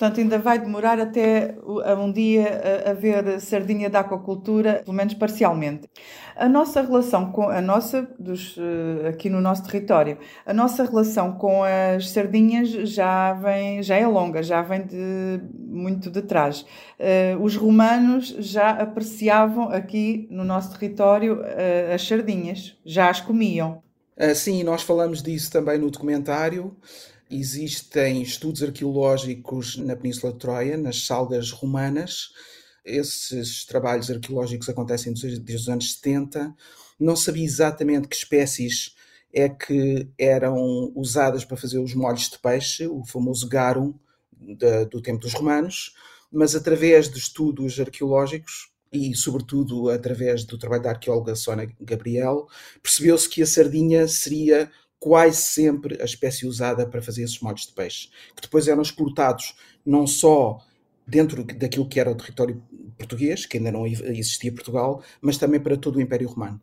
Portanto, 0.00 0.18
ainda 0.18 0.38
vai 0.38 0.58
demorar 0.58 0.98
até 0.98 1.54
um 1.98 2.10
dia 2.10 2.62
haver 2.86 3.38
sardinha 3.38 3.90
da 3.90 4.00
aquacultura, 4.00 4.80
pelo 4.82 4.96
menos 4.96 5.12
parcialmente. 5.12 5.90
A 6.34 6.48
nossa 6.48 6.80
relação 6.80 7.30
com 7.30 7.50
a 7.50 7.60
nossa, 7.60 8.08
dos, 8.18 8.56
eh, 8.56 9.08
aqui 9.08 9.28
no 9.28 9.42
nosso 9.42 9.62
território, 9.64 10.16
a 10.46 10.54
nossa 10.54 10.84
relação 10.84 11.32
com 11.32 11.62
as 11.62 12.08
sardinhas 12.08 12.70
já 12.70 13.34
vem, 13.34 13.82
já 13.82 13.94
é 13.96 14.06
longa, 14.06 14.42
já 14.42 14.62
vem 14.62 14.86
de 14.86 15.38
muito 15.52 16.10
de 16.10 16.22
trás. 16.22 16.64
Uh, 16.98 17.42
os 17.42 17.54
romanos 17.54 18.28
já 18.38 18.70
apreciavam 18.70 19.68
aqui 19.68 20.26
no 20.30 20.44
nosso 20.44 20.78
território 20.78 21.42
uh, 21.42 21.94
as 21.94 22.08
sardinhas, 22.08 22.74
já 22.86 23.10
as 23.10 23.20
comiam. 23.20 23.82
Uh, 24.16 24.34
sim, 24.34 24.64
nós 24.64 24.82
falamos 24.82 25.22
disso 25.22 25.52
também 25.52 25.76
no 25.76 25.90
documentário. 25.90 26.74
Existem 27.30 28.22
estudos 28.22 28.60
arqueológicos 28.60 29.76
na 29.76 29.94
Península 29.94 30.32
de 30.32 30.38
Troia, 30.40 30.76
nas 30.76 31.06
salgas 31.06 31.52
romanas. 31.52 32.32
Esses 32.84 33.64
trabalhos 33.64 34.10
arqueológicos 34.10 34.68
acontecem 34.68 35.14
desde 35.14 35.54
os 35.54 35.68
anos 35.68 35.92
70. 35.94 36.52
Não 36.98 37.14
sabia 37.14 37.44
exatamente 37.44 38.08
que 38.08 38.16
espécies 38.16 38.96
é 39.32 39.48
que 39.48 40.08
eram 40.18 40.90
usadas 40.96 41.44
para 41.44 41.56
fazer 41.56 41.78
os 41.78 41.94
molhos 41.94 42.28
de 42.28 42.38
peixe, 42.38 42.88
o 42.88 43.04
famoso 43.04 43.48
garum 43.48 43.94
do 44.90 45.00
tempo 45.00 45.20
dos 45.20 45.32
romanos, 45.32 45.94
mas 46.32 46.56
através 46.56 47.08
de 47.08 47.18
estudos 47.18 47.78
arqueológicos 47.78 48.72
e, 48.92 49.14
sobretudo, 49.14 49.88
através 49.88 50.44
do 50.44 50.58
trabalho 50.58 50.82
da 50.82 50.90
arqueóloga 50.90 51.36
Sônia 51.36 51.70
Gabriel, 51.80 52.48
percebeu-se 52.82 53.28
que 53.28 53.40
a 53.40 53.46
sardinha 53.46 54.08
seria 54.08 54.68
quase 55.00 55.42
sempre 55.42 56.00
a 56.00 56.04
espécie 56.04 56.46
usada 56.46 56.86
para 56.86 57.00
fazer 57.00 57.22
esses 57.22 57.40
molhos 57.40 57.66
de 57.66 57.72
peixe, 57.72 58.08
que 58.36 58.42
depois 58.42 58.68
eram 58.68 58.82
exportados 58.82 59.56
não 59.84 60.06
só 60.06 60.58
dentro 61.06 61.42
daquilo 61.42 61.88
que 61.88 61.98
era 61.98 62.10
o 62.10 62.14
território 62.14 62.62
português, 62.96 63.46
que 63.46 63.56
ainda 63.56 63.72
não 63.72 63.86
existia 63.86 64.52
Portugal, 64.52 65.02
mas 65.20 65.38
também 65.38 65.58
para 65.58 65.76
todo 65.76 65.96
o 65.96 66.00
Império 66.00 66.28
Romano. 66.28 66.60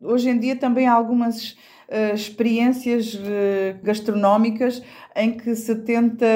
Hoje 0.00 0.30
em 0.30 0.38
dia 0.38 0.56
também 0.56 0.86
há 0.86 0.92
algumas 0.92 1.52
uh, 1.52 2.14
experiências 2.14 3.14
uh, 3.14 3.82
gastronómicas 3.82 4.82
em 5.14 5.36
que 5.36 5.54
se 5.54 5.74
tenta 5.76 6.26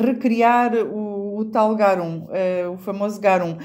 recriar 0.00 0.74
o, 0.74 1.09
o 1.40 1.44
tal 1.44 1.74
garum, 1.76 2.26
uh, 2.26 2.72
o 2.72 2.78
famoso 2.78 3.20
garum. 3.20 3.58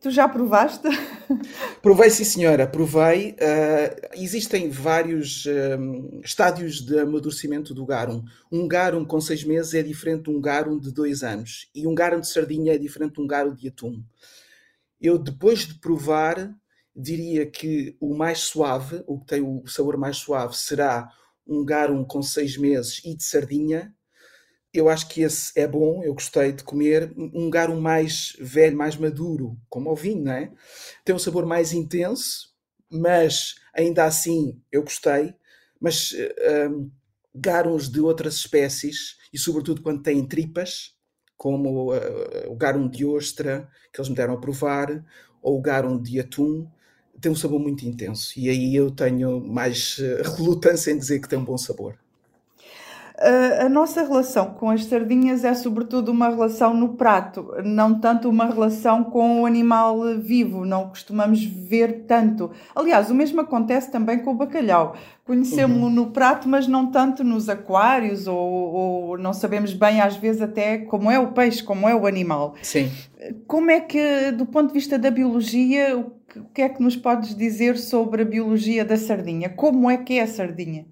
tu 0.00 0.10
já 0.10 0.28
provaste? 0.28 0.88
Provei, 1.82 2.10
sim, 2.10 2.24
senhora, 2.24 2.66
provei. 2.66 3.36
existem 4.14 4.68
vários 4.68 5.46
estádios 6.24 6.80
de 6.80 6.98
amadurecimento 6.98 7.72
do 7.72 7.86
garum. 7.86 8.24
Um 8.50 8.66
garum 8.66 9.04
com 9.04 9.20
seis 9.20 9.44
meses 9.44 9.74
é 9.74 9.82
diferente 9.82 10.24
de 10.24 10.30
um 10.30 10.40
garum 10.40 10.78
de 10.78 10.92
dois 10.92 11.22
anos, 11.22 11.68
e 11.74 11.86
um 11.86 11.94
garum 11.94 12.20
de 12.20 12.28
sardinha 12.28 12.74
é 12.74 12.78
diferente 12.78 13.14
de 13.14 13.20
um 13.20 13.26
garum 13.26 13.54
de 13.54 13.68
atum. 13.68 14.02
Eu, 15.00 15.18
depois 15.18 15.60
de 15.60 15.74
provar, 15.74 16.54
diria 16.94 17.44
que 17.44 17.96
o 18.00 18.16
mais 18.16 18.40
suave, 18.40 19.02
o 19.06 19.18
que 19.18 19.26
tem 19.26 19.42
o 19.42 19.66
sabor 19.66 19.96
mais 19.96 20.16
suave, 20.16 20.56
será 20.56 21.10
um 21.46 21.64
garum 21.64 22.04
com 22.04 22.22
seis 22.22 22.56
meses 22.56 23.02
e 23.04 23.14
de 23.14 23.22
sardinha. 23.22 23.94
Eu 24.74 24.88
acho 24.88 25.08
que 25.08 25.22
esse 25.22 25.52
é 25.58 25.68
bom, 25.68 26.02
eu 26.02 26.12
gostei 26.14 26.52
de 26.52 26.64
comer. 26.64 27.12
Um 27.16 27.48
garum 27.48 27.80
mais 27.80 28.36
velho, 28.40 28.76
mais 28.76 28.96
maduro, 28.96 29.56
como 29.70 29.90
o 29.90 29.96
vinho, 29.96 30.24
não 30.24 30.32
é? 30.32 30.52
Tem 31.04 31.14
um 31.14 31.18
sabor 31.18 31.46
mais 31.46 31.72
intenso, 31.72 32.52
mas 32.90 33.54
ainda 33.72 34.04
assim 34.04 34.60
eu 34.72 34.82
gostei. 34.82 35.34
Mas 35.80 36.12
um, 36.70 36.90
garums 37.34 37.88
de 37.88 38.00
outras 38.00 38.34
espécies, 38.36 39.16
e 39.32 39.38
sobretudo 39.38 39.82
quando 39.82 40.02
têm 40.02 40.26
tripas, 40.26 40.94
como 41.36 41.92
uh, 41.94 42.50
o 42.50 42.56
garum 42.56 42.88
de 42.88 43.04
ostra, 43.04 43.68
que 43.92 44.00
eles 44.00 44.08
me 44.08 44.16
deram 44.16 44.34
a 44.34 44.40
provar, 44.40 45.04
ou 45.42 45.58
o 45.58 45.62
garum 45.62 46.00
de 46.00 46.20
atum, 46.20 46.68
tem 47.20 47.30
um 47.30 47.36
sabor 47.36 47.60
muito 47.60 47.86
intenso 47.86 48.38
e 48.38 48.48
aí 48.48 48.74
eu 48.74 48.90
tenho 48.90 49.40
mais 49.40 49.98
eh, 50.00 50.22
relutância 50.36 50.90
em 50.90 50.98
dizer 50.98 51.20
que 51.20 51.28
tem 51.28 51.38
um 51.38 51.44
bom 51.44 51.56
sabor. 51.56 51.98
A 53.16 53.68
nossa 53.68 54.02
relação 54.02 54.54
com 54.54 54.68
as 54.68 54.86
sardinhas 54.86 55.44
é 55.44 55.54
sobretudo 55.54 56.10
uma 56.10 56.28
relação 56.28 56.74
no 56.74 56.94
prato, 56.94 57.48
não 57.64 58.00
tanto 58.00 58.28
uma 58.28 58.46
relação 58.46 59.04
com 59.04 59.42
o 59.42 59.46
animal 59.46 60.18
vivo, 60.18 60.64
não 60.64 60.88
costumamos 60.88 61.44
ver 61.44 62.06
tanto. 62.08 62.50
Aliás, 62.74 63.10
o 63.10 63.14
mesmo 63.14 63.40
acontece 63.40 63.88
também 63.88 64.18
com 64.18 64.32
o 64.32 64.34
bacalhau. 64.34 64.96
Conhecemos-lo 65.24 65.84
uhum. 65.84 65.90
no 65.90 66.10
prato, 66.10 66.48
mas 66.48 66.66
não 66.66 66.90
tanto 66.90 67.22
nos 67.22 67.48
aquários, 67.48 68.26
ou, 68.26 68.36
ou, 68.36 69.18
não 69.18 69.32
sabemos 69.32 69.72
bem, 69.72 70.00
às 70.00 70.16
vezes, 70.16 70.42
até 70.42 70.78
como 70.78 71.08
é 71.08 71.16
o 71.16 71.28
peixe, 71.28 71.62
como 71.62 71.88
é 71.88 71.94
o 71.94 72.08
animal. 72.08 72.56
Sim. 72.62 72.90
Como 73.46 73.70
é 73.70 73.80
que, 73.80 74.32
do 74.32 74.44
ponto 74.44 74.68
de 74.68 74.74
vista 74.74 74.98
da 74.98 75.10
biologia, 75.10 75.96
o 75.96 76.44
que 76.52 76.62
é 76.62 76.68
que 76.68 76.82
nos 76.82 76.96
podes 76.96 77.36
dizer 77.36 77.78
sobre 77.78 78.22
a 78.22 78.24
biologia 78.24 78.84
da 78.84 78.96
sardinha? 78.96 79.48
Como 79.50 79.88
é 79.88 79.96
que 79.96 80.18
é 80.18 80.22
a 80.22 80.26
sardinha? 80.26 80.84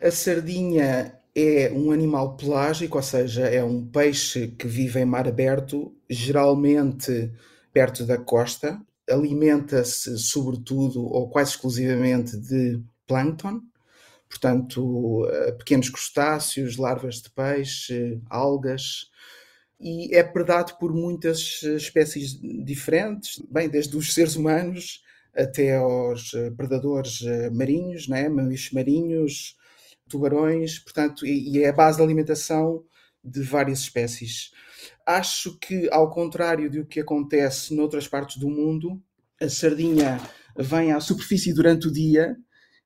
A 0.00 0.10
sardinha 0.12 1.23
é 1.34 1.72
um 1.72 1.90
animal 1.90 2.36
pelágico, 2.36 2.96
ou 2.96 3.02
seja, 3.02 3.46
é 3.46 3.62
um 3.62 3.84
peixe 3.84 4.48
que 4.48 4.68
vive 4.68 5.00
em 5.00 5.04
mar 5.04 5.26
aberto, 5.26 5.92
geralmente 6.08 7.32
perto 7.72 8.04
da 8.04 8.16
costa, 8.16 8.80
alimenta-se 9.10 10.16
sobretudo 10.18 11.04
ou 11.04 11.28
quase 11.28 11.50
exclusivamente 11.50 12.36
de 12.36 12.80
plâncton, 13.06 13.60
portanto, 14.28 15.28
eh, 15.28 15.52
pequenos 15.52 15.88
crustáceos, 15.90 16.76
larvas 16.76 17.16
de 17.16 17.30
peixe, 17.30 18.20
algas, 18.30 19.10
e 19.80 20.14
é 20.14 20.22
predado 20.22 20.76
por 20.78 20.94
muitas 20.94 21.62
espécies 21.62 22.38
diferentes, 22.64 23.42
bem, 23.50 23.68
desde 23.68 23.96
os 23.96 24.14
seres 24.14 24.36
humanos 24.36 25.02
até 25.34 25.76
aos 25.76 26.32
eh, 26.34 26.50
predadores 26.50 27.22
eh, 27.22 27.50
marinhos, 27.50 28.08
né? 28.08 28.28
mamíferos 28.28 28.72
marinhos, 28.72 29.56
tubarões, 30.08 30.78
portanto, 30.78 31.26
e, 31.26 31.56
e 31.56 31.62
é 31.62 31.68
a 31.68 31.72
base 31.72 31.98
de 31.98 32.02
alimentação 32.02 32.84
de 33.22 33.42
várias 33.42 33.80
espécies. 33.80 34.50
Acho 35.06 35.58
que, 35.58 35.88
ao 35.90 36.10
contrário 36.10 36.70
do 36.70 36.84
que 36.84 37.00
acontece 37.00 37.74
noutras 37.74 38.06
partes 38.06 38.36
do 38.36 38.48
mundo, 38.48 39.00
a 39.40 39.48
sardinha 39.48 40.20
vem 40.56 40.92
à 40.92 41.00
superfície 41.00 41.52
durante 41.52 41.88
o 41.88 41.92
dia 41.92 42.36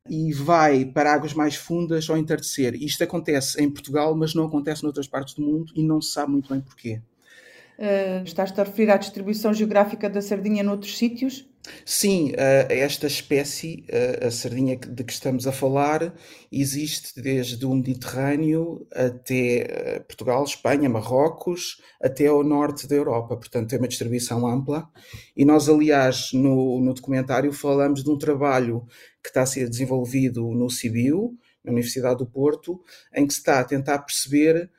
e 0.09 0.33
vai 0.33 0.87
para 0.87 1.13
águas 1.13 1.35
mais 1.35 1.55
fundas 1.55 2.09
ao 2.09 2.17
entardecer. 2.17 2.75
Isto 2.75 3.05
acontece 3.05 3.63
em 3.63 3.71
Portugal, 3.71 4.17
mas 4.17 4.35
não 4.35 4.47
acontece 4.47 4.83
noutras 4.83 5.07
partes 5.07 5.35
do 5.35 5.43
mundo 5.43 5.73
e 5.77 5.83
não 5.83 6.01
se 6.01 6.13
sabe 6.13 6.33
muito 6.33 6.49
bem 6.49 6.61
porquê. 6.61 7.01
Uh, 7.79 8.25
estás-te 8.25 8.61
a 8.61 8.65
referir 8.65 8.91
à 8.91 8.97
distribuição 8.97 9.55
geográfica 9.55 10.09
da 10.11 10.21
sardinha 10.21 10.65
noutros 10.65 10.97
sítios? 10.97 11.49
Sim, 11.85 12.33
esta 12.37 13.07
espécie, 13.07 13.85
a 14.21 14.31
sardinha 14.31 14.77
de 14.77 15.05
que 15.05 15.13
estamos 15.13 15.47
a 15.47 15.53
falar, 15.53 16.15
existe 16.51 17.21
desde 17.21 17.65
o 17.65 17.75
Mediterrâneo 17.75 18.87
até 18.93 20.01
Portugal, 20.01 20.45
Espanha, 20.45 20.89
Marrocos, 20.89 21.81
até 22.01 22.27
ao 22.27 22.45
norte 22.45 22.87
da 22.87 22.97
Europa. 22.97 23.37
Portanto, 23.37 23.71
tem 23.71 23.79
uma 23.79 23.89
distribuição 23.89 24.47
ampla. 24.47 24.89
E 25.37 25.45
nós, 25.45 25.69
aliás, 25.69 26.31
no, 26.33 26.81
no 26.81 26.95
documentário 26.95 27.53
falamos 27.53 28.03
de 28.03 28.11
um 28.11 28.19
trabalho 28.19 28.87
que 29.23 29.29
está 29.31 29.43
a 29.43 29.47
ser 29.47 29.69
desenvolvido 29.69 30.43
no 30.55 30.71
Cibiu, 30.71 31.37
na 31.65 31.73
Universidade 31.73 32.19
do 32.19 32.27
Porto, 32.27 32.83
em 33.15 33.27
que 33.27 33.33
se 33.33 33.41
está 33.41 33.61
a 33.61 33.65
tentar 33.65 33.99
perceber 33.99 34.71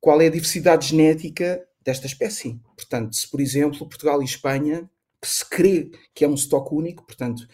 qual 0.00 0.20
é 0.20 0.26
a 0.26 0.30
diversidade 0.30 0.88
genética 0.88 1.62
desta 1.84 2.06
espécie. 2.06 2.60
Portanto, 2.76 3.14
se, 3.14 3.28
por 3.28 3.40
exemplo, 3.40 3.88
Portugal 3.88 4.22
e 4.22 4.24
Espanha 4.24 4.88
se 5.22 5.48
crê 5.48 5.90
que 6.14 6.24
é 6.24 6.28
um 6.28 6.34
estoque 6.34 6.74
único, 6.74 7.04
portanto, 7.04 7.46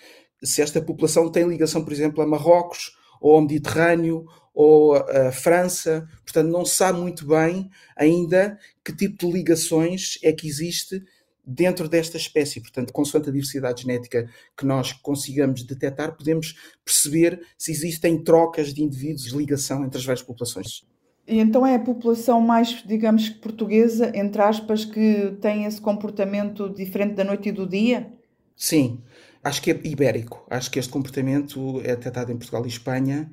se 0.43 0.63
esta 0.63 0.81
população 0.81 1.31
tem 1.31 1.49
ligação, 1.49 1.85
por 1.85 1.93
exemplo, 1.93 2.23
a 2.23 2.27
Marrocos 2.27 2.97
ou 3.21 3.35
ao 3.35 3.43
Mediterrâneo 3.43 4.27
ou 4.55 4.95
a 4.95 5.33
França, 5.33 6.09
portanto, 6.25 6.49
não 6.51 6.65
se 6.65 6.77
sabe 6.77 6.99
muito 6.99 7.27
bem 7.27 7.71
ainda 7.97 8.59
que 8.85 8.95
tipo 8.95 9.27
de 9.27 9.33
ligações 9.33 10.19
é 10.23 10.33
que 10.33 10.49
existe 10.49 11.03
dentro 11.45 11.89
desta 11.89 12.17
espécie. 12.17 12.61
Portanto, 12.61 12.93
consoante 12.93 13.29
a 13.29 13.33
diversidade 13.33 13.83
genética 13.83 14.29
que 14.57 14.67
nós 14.67 14.93
consigamos 14.93 15.63
detectar, 15.63 16.17
podemos 16.17 16.55
perceber 16.85 17.41
se 17.57 17.73
existem 17.73 18.23
trocas 18.23 18.75
de 18.75 18.83
indivíduos, 18.83 19.27
ligação 19.29 19.85
entre 19.85 19.99
as 19.99 20.05
várias 20.05 20.23
populações. 20.23 20.85
E 21.29 21.39
então 21.41 21.67
é 21.67 21.75
a 21.75 21.79
população 21.79 22.41
mais, 22.41 22.83
digamos, 22.87 23.29
portuguesa, 23.29 24.11
entre 24.15 24.41
aspas, 24.41 24.87
que 24.87 25.37
tem 25.43 25.67
esse 25.67 25.79
comportamento 25.79 26.71
diferente 26.71 27.15
da 27.15 27.23
noite 27.23 27.51
e 27.51 27.53
do 27.53 27.69
dia? 27.69 28.11
Sim, 28.57 29.03
acho 29.45 29.61
que 29.61 29.71
é 29.71 29.81
ibérico. 29.85 30.47
Acho 30.49 30.71
que 30.71 30.79
este 30.79 30.91
comportamento 30.91 31.83
é 31.85 31.95
tratado 31.95 32.33
em 32.33 32.37
Portugal 32.39 32.65
e 32.65 32.69
Espanha 32.69 33.31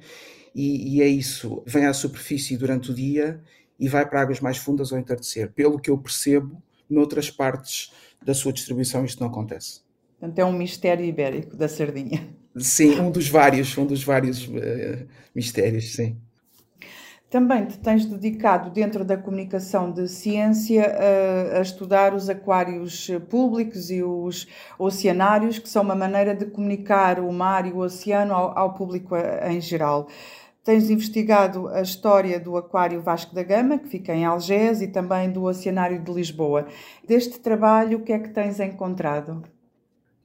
e, 0.53 0.97
e, 0.97 1.01
é 1.01 1.07
isso. 1.07 1.63
Vem 1.65 1.85
à 1.85 1.93
superfície 1.93 2.57
durante 2.57 2.91
o 2.91 2.93
dia 2.93 3.41
e 3.79 3.87
vai 3.87 4.05
para 4.05 4.21
águas 4.21 4.41
mais 4.41 4.57
fundas 4.57 4.91
ao 4.91 4.99
entardecer. 4.99 5.53
Pelo 5.53 5.79
que 5.79 5.89
eu 5.89 5.97
percebo, 5.97 6.61
noutras 6.89 7.31
partes 7.31 7.93
da 8.21 8.33
sua 8.33 8.51
distribuição 8.51 9.05
isto 9.05 9.21
não 9.21 9.29
acontece. 9.29 9.79
Portanto, 10.19 10.37
é 10.37 10.43
um 10.43 10.51
mistério 10.51 11.05
ibérico 11.05 11.55
da 11.55 11.69
sardinha. 11.69 12.27
Sim, 12.57 12.99
um 12.99 13.11
dos 13.11 13.29
vários, 13.29 13.77
um 13.77 13.85
dos 13.85 14.03
vários 14.03 14.47
uh, 14.47 15.07
mistérios, 15.33 15.93
sim. 15.93 16.17
Também 17.29 17.65
te 17.65 17.77
tens 17.79 18.05
dedicado, 18.05 18.69
dentro 18.69 19.03
da 19.03 19.17
comunicação 19.17 19.91
de 19.91 20.07
ciência, 20.07 20.85
a, 20.85 21.57
a, 21.57 21.61
estudar 21.61 22.13
os 22.13 22.29
aquários 22.29 23.09
públicos 23.29 23.89
e 23.89 24.03
os 24.03 24.47
oceanários, 24.77 25.59
que 25.59 25.67
são 25.67 25.83
uma 25.83 25.95
maneira 25.95 26.35
de 26.35 26.45
comunicar 26.45 27.19
o 27.19 27.31
mar 27.33 27.65
e 27.65 27.71
o 27.71 27.79
oceano 27.79 28.33
ao, 28.33 28.57
ao 28.57 28.73
público 28.73 29.15
em 29.49 29.59
geral. 29.59 30.07
Tens 30.63 30.89
investigado 30.89 31.67
a 31.67 31.81
história 31.81 32.39
do 32.39 32.57
Aquário 32.57 33.01
Vasco 33.01 33.35
da 33.35 33.43
Gama, 33.43 33.77
que 33.77 33.87
fica 33.87 34.15
em 34.15 34.25
Algés, 34.25 34.81
e 34.81 34.87
também 34.87 35.31
do 35.31 35.43
Oceanário 35.43 35.99
de 35.99 36.11
Lisboa. 36.11 36.67
Deste 37.07 37.39
trabalho, 37.39 37.99
o 37.99 38.01
que 38.01 38.11
é 38.11 38.17
que 38.17 38.29
tens 38.29 38.59
encontrado? 38.59 39.43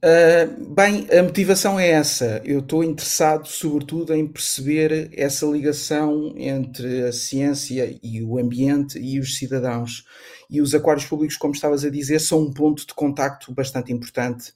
Uh, 0.03 0.73
bem, 0.73 1.07
a 1.11 1.21
motivação 1.21 1.79
é 1.79 1.89
essa. 1.89 2.41
Eu 2.43 2.59
estou 2.59 2.83
interessado, 2.83 3.47
sobretudo, 3.47 4.15
em 4.15 4.27
perceber 4.27 5.11
essa 5.13 5.45
ligação 5.45 6.33
entre 6.35 7.03
a 7.03 7.11
ciência 7.11 7.99
e 8.01 8.23
o 8.23 8.39
ambiente 8.39 8.97
e 8.97 9.19
os 9.19 9.37
cidadãos. 9.37 10.03
E 10.49 10.59
os 10.59 10.73
aquários 10.73 11.05
públicos, 11.05 11.37
como 11.37 11.53
estavas 11.53 11.85
a 11.85 11.89
dizer, 11.91 12.19
são 12.19 12.39
um 12.39 12.51
ponto 12.51 12.85
de 12.85 12.93
contacto 12.95 13.53
bastante 13.53 13.93
importante 13.93 14.53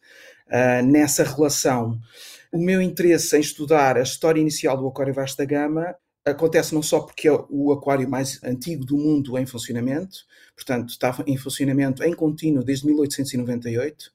uh, 0.48 0.84
nessa 0.84 1.24
relação. 1.24 2.00
O 2.52 2.58
meu 2.58 2.82
interesse 2.82 3.38
em 3.38 3.40
estudar 3.40 3.98
a 3.98 4.02
história 4.02 4.42
inicial 4.42 4.76
do 4.76 4.88
Aquário 4.88 5.14
Vasta 5.14 5.46
Gama 5.46 5.96
acontece 6.26 6.74
não 6.74 6.82
só 6.82 7.02
porque 7.02 7.28
é 7.28 7.40
o 7.50 7.72
aquário 7.72 8.10
mais 8.10 8.44
antigo 8.44 8.84
do 8.84 8.98
mundo 8.98 9.38
em 9.38 9.46
funcionamento, 9.46 10.18
portanto, 10.56 10.90
estava 10.90 11.24
em 11.28 11.38
funcionamento 11.38 12.04
em 12.04 12.16
contínuo 12.16 12.64
desde 12.64 12.88
1898, 12.88 14.12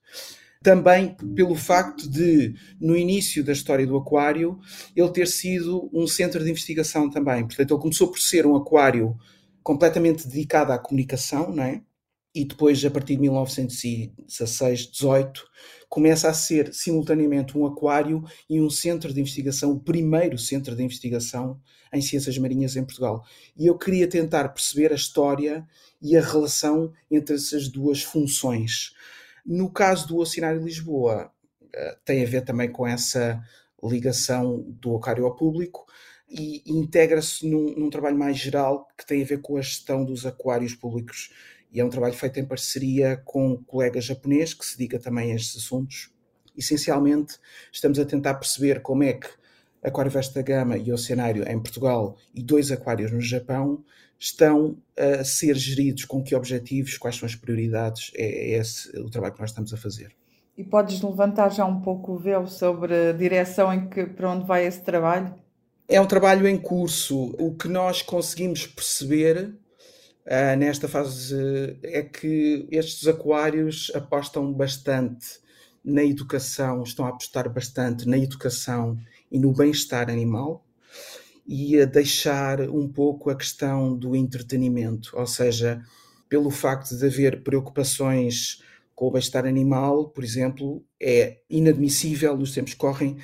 também 0.62 1.16
pelo 1.34 1.54
facto 1.54 2.08
de, 2.08 2.54
no 2.78 2.96
início 2.96 3.42
da 3.42 3.52
história 3.52 3.86
do 3.86 3.96
aquário, 3.96 4.58
ele 4.94 5.10
ter 5.10 5.26
sido 5.26 5.88
um 5.92 6.06
centro 6.06 6.44
de 6.44 6.50
investigação 6.50 7.08
também. 7.08 7.46
Portanto, 7.46 7.72
ele 7.72 7.80
começou 7.80 8.08
por 8.08 8.20
ser 8.20 8.46
um 8.46 8.54
aquário 8.54 9.16
completamente 9.62 10.28
dedicado 10.28 10.72
à 10.72 10.78
comunicação, 10.78 11.50
não 11.50 11.64
é? 11.64 11.82
E 12.34 12.44
depois, 12.44 12.84
a 12.84 12.90
partir 12.90 13.16
de 13.16 13.22
1916, 13.22 14.86
18, 14.86 15.44
começa 15.88 16.28
a 16.28 16.34
ser 16.34 16.72
simultaneamente 16.72 17.58
um 17.58 17.66
aquário 17.66 18.22
e 18.48 18.60
um 18.60 18.70
centro 18.70 19.12
de 19.12 19.20
investigação, 19.20 19.72
o 19.72 19.80
primeiro 19.80 20.38
centro 20.38 20.76
de 20.76 20.82
investigação 20.82 21.58
em 21.92 22.00
ciências 22.00 22.38
marinhas 22.38 22.76
em 22.76 22.84
Portugal. 22.84 23.24
E 23.56 23.66
eu 23.66 23.76
queria 23.76 24.06
tentar 24.06 24.50
perceber 24.50 24.92
a 24.92 24.94
história 24.94 25.66
e 26.00 26.16
a 26.16 26.20
relação 26.20 26.92
entre 27.10 27.34
essas 27.34 27.66
duas 27.66 28.02
funções. 28.02 28.92
No 29.44 29.70
caso 29.70 30.08
do 30.08 30.18
Oceanário 30.18 30.62
Lisboa, 30.62 31.32
eh, 31.72 31.96
tem 32.04 32.22
a 32.22 32.26
ver 32.26 32.42
também 32.42 32.70
com 32.70 32.86
essa 32.86 33.42
ligação 33.82 34.60
do 34.68 34.96
aquário 34.96 35.24
ao 35.24 35.34
público 35.34 35.86
e 36.28 36.62
integra-se 36.66 37.48
num, 37.48 37.74
num 37.76 37.90
trabalho 37.90 38.16
mais 38.16 38.36
geral 38.36 38.86
que 38.96 39.06
tem 39.06 39.22
a 39.22 39.26
ver 39.26 39.40
com 39.40 39.56
a 39.56 39.62
gestão 39.62 40.04
dos 40.04 40.26
aquários 40.26 40.74
públicos 40.74 41.30
e 41.72 41.80
é 41.80 41.84
um 41.84 41.88
trabalho 41.88 42.14
feito 42.14 42.38
em 42.38 42.44
parceria 42.44 43.20
com 43.24 43.52
um 43.52 43.62
colega 43.62 44.00
japonês 44.00 44.52
que 44.52 44.64
se 44.64 44.76
dedica 44.76 44.98
também 44.98 45.32
a 45.32 45.36
estes 45.36 45.62
assuntos. 45.62 46.10
Essencialmente, 46.56 47.38
estamos 47.72 47.98
a 47.98 48.04
tentar 48.04 48.34
perceber 48.34 48.82
como 48.82 49.04
é 49.04 49.14
que 49.14 49.28
Aquário 49.82 50.10
Vesta 50.10 50.42
Gama 50.42 50.76
e 50.76 50.92
Oceanário 50.92 51.48
em 51.48 51.58
Portugal 51.58 52.16
e 52.34 52.42
dois 52.42 52.70
aquários 52.70 53.12
no 53.12 53.20
Japão 53.20 53.82
estão 54.20 54.76
a 54.98 55.24
ser 55.24 55.56
geridos 55.56 56.04
com 56.04 56.22
que 56.22 56.36
objetivos, 56.36 56.98
quais 56.98 57.16
são 57.16 57.26
as 57.26 57.34
prioridades, 57.34 58.12
é, 58.14 58.24
é 58.24 58.58
esse 58.58 58.94
o 58.98 59.08
trabalho 59.08 59.32
que 59.32 59.40
nós 59.40 59.48
estamos 59.48 59.72
a 59.72 59.78
fazer. 59.78 60.14
E 60.58 60.62
podes 60.62 61.00
levantar 61.00 61.48
já 61.48 61.64
um 61.64 61.80
pouco 61.80 62.12
o 62.12 62.18
véu 62.18 62.46
sobre 62.46 62.94
a 62.94 63.12
direção 63.12 63.72
em 63.72 63.88
que, 63.88 64.04
para 64.04 64.30
onde 64.30 64.46
vai 64.46 64.66
esse 64.66 64.82
trabalho? 64.82 65.34
É 65.88 65.98
um 65.98 66.06
trabalho 66.06 66.46
em 66.46 66.58
curso. 66.58 67.34
O 67.38 67.54
que 67.54 67.66
nós 67.66 68.02
conseguimos 68.02 68.66
perceber 68.66 69.54
uh, 70.26 70.56
nesta 70.58 70.86
fase 70.86 71.78
é 71.82 72.02
que 72.02 72.68
estes 72.70 73.08
aquários 73.08 73.90
apostam 73.94 74.52
bastante 74.52 75.40
na 75.82 76.04
educação, 76.04 76.82
estão 76.82 77.06
a 77.06 77.08
apostar 77.08 77.48
bastante 77.48 78.06
na 78.06 78.18
educação 78.18 78.98
e 79.32 79.38
no 79.38 79.50
bem-estar 79.50 80.10
animal 80.10 80.62
e 81.52 81.80
a 81.80 81.84
deixar 81.84 82.60
um 82.70 82.86
pouco 82.86 83.28
a 83.28 83.34
questão 83.34 83.96
do 83.96 84.14
entretenimento, 84.14 85.10
ou 85.18 85.26
seja, 85.26 85.82
pelo 86.28 86.48
facto 86.48 86.96
de 86.96 87.04
haver 87.04 87.42
preocupações 87.42 88.62
com 88.94 89.08
o 89.08 89.10
bem-estar 89.10 89.44
animal, 89.44 90.10
por 90.10 90.22
exemplo, 90.22 90.84
é 91.02 91.38
inadmissível 91.50 92.36
nos 92.36 92.54
tempos 92.54 92.74
que 92.74 92.78
correm 92.78 93.16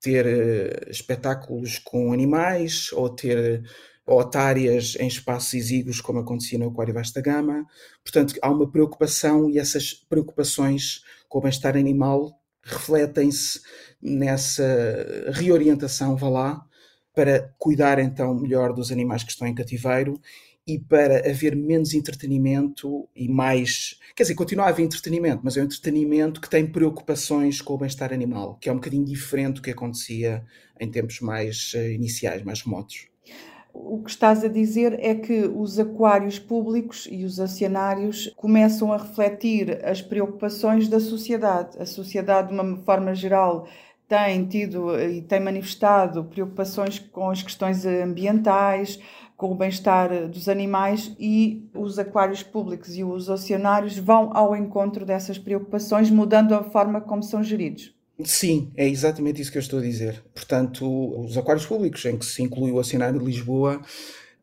ter 0.00 0.24
uh, 0.24 0.90
espetáculos 0.90 1.78
com 1.78 2.10
animais 2.10 2.90
ou 2.94 3.10
ter 3.10 3.62
otárias 4.06 4.96
em 4.98 5.06
espaços 5.06 5.52
exíguos, 5.52 6.00
como 6.00 6.20
acontecia 6.20 6.58
no 6.58 6.68
Aquário 6.68 6.94
Vasta 6.94 7.20
Gama. 7.20 7.66
Portanto, 8.02 8.34
há 8.40 8.50
uma 8.50 8.70
preocupação 8.70 9.50
e 9.50 9.58
essas 9.58 9.92
preocupações 9.92 11.02
com 11.28 11.38
o 11.38 11.42
bem-estar 11.42 11.76
animal 11.76 12.32
refletem-se 12.62 13.60
nessa 14.00 14.64
reorientação, 15.34 16.16
vá 16.16 16.30
lá, 16.30 16.66
para 17.14 17.54
cuidar 17.58 17.98
então 17.98 18.34
melhor 18.34 18.72
dos 18.72 18.90
animais 18.90 19.22
que 19.22 19.30
estão 19.30 19.46
em 19.46 19.54
cativeiro 19.54 20.20
e 20.66 20.78
para 20.78 21.28
haver 21.28 21.54
menos 21.54 21.92
entretenimento 21.92 23.06
e 23.14 23.28
mais. 23.28 23.98
Quer 24.16 24.22
dizer, 24.22 24.34
continua 24.34 24.66
a 24.66 24.68
haver 24.70 24.84
entretenimento, 24.84 25.42
mas 25.44 25.56
é 25.56 25.60
um 25.60 25.64
entretenimento 25.64 26.40
que 26.40 26.48
tem 26.48 26.66
preocupações 26.66 27.60
com 27.60 27.74
o 27.74 27.78
bem-estar 27.78 28.12
animal, 28.12 28.56
que 28.60 28.68
é 28.68 28.72
um 28.72 28.76
bocadinho 28.76 29.04
diferente 29.04 29.56
do 29.56 29.62
que 29.62 29.70
acontecia 29.70 30.44
em 30.80 30.90
tempos 30.90 31.20
mais 31.20 31.74
uh, 31.74 31.90
iniciais, 31.90 32.42
mais 32.42 32.62
remotos. 32.62 33.08
O 33.74 34.00
que 34.02 34.10
estás 34.10 34.44
a 34.44 34.48
dizer 34.48 34.96
é 35.00 35.16
que 35.16 35.46
os 35.46 35.80
aquários 35.80 36.38
públicos 36.38 37.08
e 37.10 37.24
os 37.24 37.40
oceanários 37.40 38.32
começam 38.36 38.92
a 38.92 38.96
refletir 38.96 39.84
as 39.84 40.00
preocupações 40.00 40.88
da 40.88 41.00
sociedade. 41.00 41.76
A 41.78 41.84
sociedade, 41.84 42.48
de 42.48 42.54
uma 42.54 42.76
forma 42.84 43.12
geral, 43.16 43.66
tem 44.14 44.46
tido 44.46 44.96
e 45.00 45.22
tem 45.22 45.40
manifestado 45.40 46.24
preocupações 46.24 47.00
com 47.00 47.30
as 47.30 47.42
questões 47.42 47.84
ambientais, 47.84 49.00
com 49.36 49.50
o 49.50 49.56
bem-estar 49.56 50.28
dos 50.28 50.48
animais 50.48 51.12
e 51.18 51.68
os 51.74 51.98
aquários 51.98 52.40
públicos 52.40 52.96
e 52.96 53.02
os 53.02 53.28
oceanários 53.28 53.98
vão 53.98 54.30
ao 54.32 54.54
encontro 54.54 55.04
dessas 55.04 55.36
preocupações, 55.36 56.10
mudando 56.10 56.54
a 56.54 56.62
forma 56.62 57.00
como 57.00 57.24
são 57.24 57.42
geridos. 57.42 57.92
Sim, 58.22 58.70
é 58.76 58.88
exatamente 58.88 59.42
isso 59.42 59.50
que 59.50 59.58
eu 59.58 59.62
estou 59.62 59.80
a 59.80 59.82
dizer. 59.82 60.24
Portanto, 60.32 60.86
os 61.20 61.36
aquários 61.36 61.66
públicos, 61.66 62.04
em 62.04 62.16
que 62.16 62.24
se 62.24 62.40
inclui 62.40 62.70
o 62.70 62.76
Oceanário 62.76 63.18
de 63.18 63.24
Lisboa, 63.24 63.82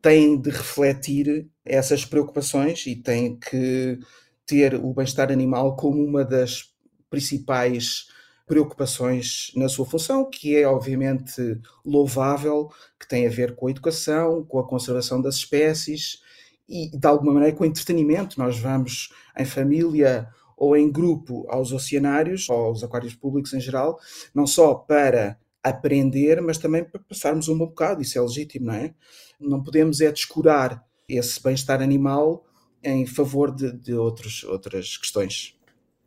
têm 0.02 0.38
de 0.38 0.50
refletir 0.50 1.48
essas 1.64 2.04
preocupações 2.04 2.86
e 2.86 2.94
têm 2.94 3.38
que 3.38 3.98
ter 4.44 4.74
o 4.74 4.92
bem-estar 4.92 5.32
animal 5.32 5.74
como 5.76 6.04
uma 6.04 6.22
das 6.22 6.64
principais 7.08 8.08
preocupações 8.52 9.50
na 9.56 9.66
sua 9.66 9.86
função, 9.86 10.28
que 10.28 10.54
é 10.54 10.68
obviamente 10.68 11.58
louvável, 11.82 12.68
que 13.00 13.08
tem 13.08 13.26
a 13.26 13.30
ver 13.30 13.56
com 13.56 13.66
a 13.66 13.70
educação, 13.70 14.44
com 14.44 14.58
a 14.58 14.68
conservação 14.68 15.22
das 15.22 15.36
espécies 15.36 16.20
e 16.68 16.90
de 16.94 17.06
alguma 17.06 17.32
maneira 17.32 17.56
com 17.56 17.64
o 17.64 17.66
entretenimento. 17.66 18.38
Nós 18.38 18.58
vamos 18.58 19.08
em 19.38 19.46
família 19.46 20.28
ou 20.54 20.76
em 20.76 20.92
grupo 20.92 21.46
aos 21.48 21.72
oceanários, 21.72 22.46
ou 22.50 22.66
aos 22.66 22.84
aquários 22.84 23.14
públicos 23.14 23.54
em 23.54 23.60
geral, 23.60 23.98
não 24.34 24.46
só 24.46 24.74
para 24.74 25.38
aprender, 25.62 26.42
mas 26.42 26.58
também 26.58 26.84
para 26.84 27.00
passarmos 27.00 27.48
um 27.48 27.56
bom 27.56 27.68
bocado, 27.68 28.02
isso 28.02 28.18
é 28.18 28.20
legítimo, 28.20 28.66
não 28.66 28.74
é? 28.74 28.94
Não 29.40 29.62
podemos 29.62 30.02
é 30.02 30.12
descurar 30.12 30.84
esse 31.08 31.42
bem-estar 31.42 31.80
animal 31.80 32.44
em 32.84 33.06
favor 33.06 33.50
de, 33.50 33.72
de 33.72 33.94
outros, 33.94 34.44
outras 34.44 34.98
questões. 34.98 35.56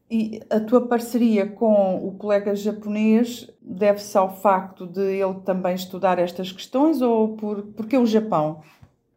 E 0.09 0.39
a 0.51 0.59
tua 0.59 0.87
parceria 0.87 1.47
com 1.47 2.07
o 2.07 2.11
colega 2.11 2.55
japonês 2.55 3.49
deve-se 3.59 4.15
ao 4.17 4.39
facto 4.39 4.85
de 4.85 5.01
ele 5.01 5.39
também 5.43 5.73
estudar 5.73 6.19
estas 6.19 6.51
questões 6.51 7.01
ou 7.01 7.35
por 7.35 7.63
porque 7.75 7.97
o 7.97 8.05
Japão? 8.05 8.61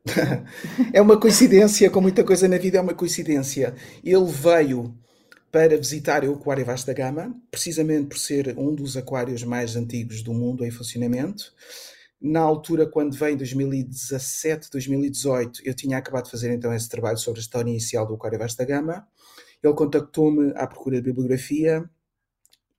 é 0.92 1.00
uma 1.00 1.20
coincidência, 1.20 1.90
com 1.90 2.00
muita 2.00 2.24
coisa 2.24 2.48
na 2.48 2.56
vida 2.56 2.78
é 2.78 2.80
uma 2.80 2.94
coincidência. 2.94 3.74
Ele 4.02 4.24
veio 4.24 4.94
para 5.50 5.76
visitar 5.76 6.24
o 6.24 6.34
Aquário 6.34 6.64
Vasta 6.64 6.92
Gama, 6.92 7.34
precisamente 7.50 8.06
por 8.06 8.18
ser 8.18 8.54
um 8.58 8.74
dos 8.74 8.96
aquários 8.96 9.42
mais 9.44 9.76
antigos 9.76 10.22
do 10.22 10.32
mundo 10.32 10.64
em 10.64 10.70
funcionamento. 10.70 11.52
Na 12.20 12.40
altura, 12.40 12.86
quando 12.86 13.16
veio 13.16 13.34
em 13.34 13.36
2017, 13.36 14.70
2018, 14.70 15.60
eu 15.64 15.74
tinha 15.74 15.98
acabado 15.98 16.24
de 16.24 16.30
fazer 16.30 16.52
então 16.52 16.74
esse 16.74 16.88
trabalho 16.88 17.16
sobre 17.16 17.40
a 17.40 17.42
história 17.42 17.70
inicial 17.70 18.06
do 18.06 18.14
Aquário 18.14 18.38
Vasta 18.38 18.64
Gama. 18.64 19.06
Ele 19.62 19.74
contactou-me 19.74 20.52
à 20.54 20.66
procura 20.66 20.96
de 20.96 21.02
bibliografia 21.02 21.88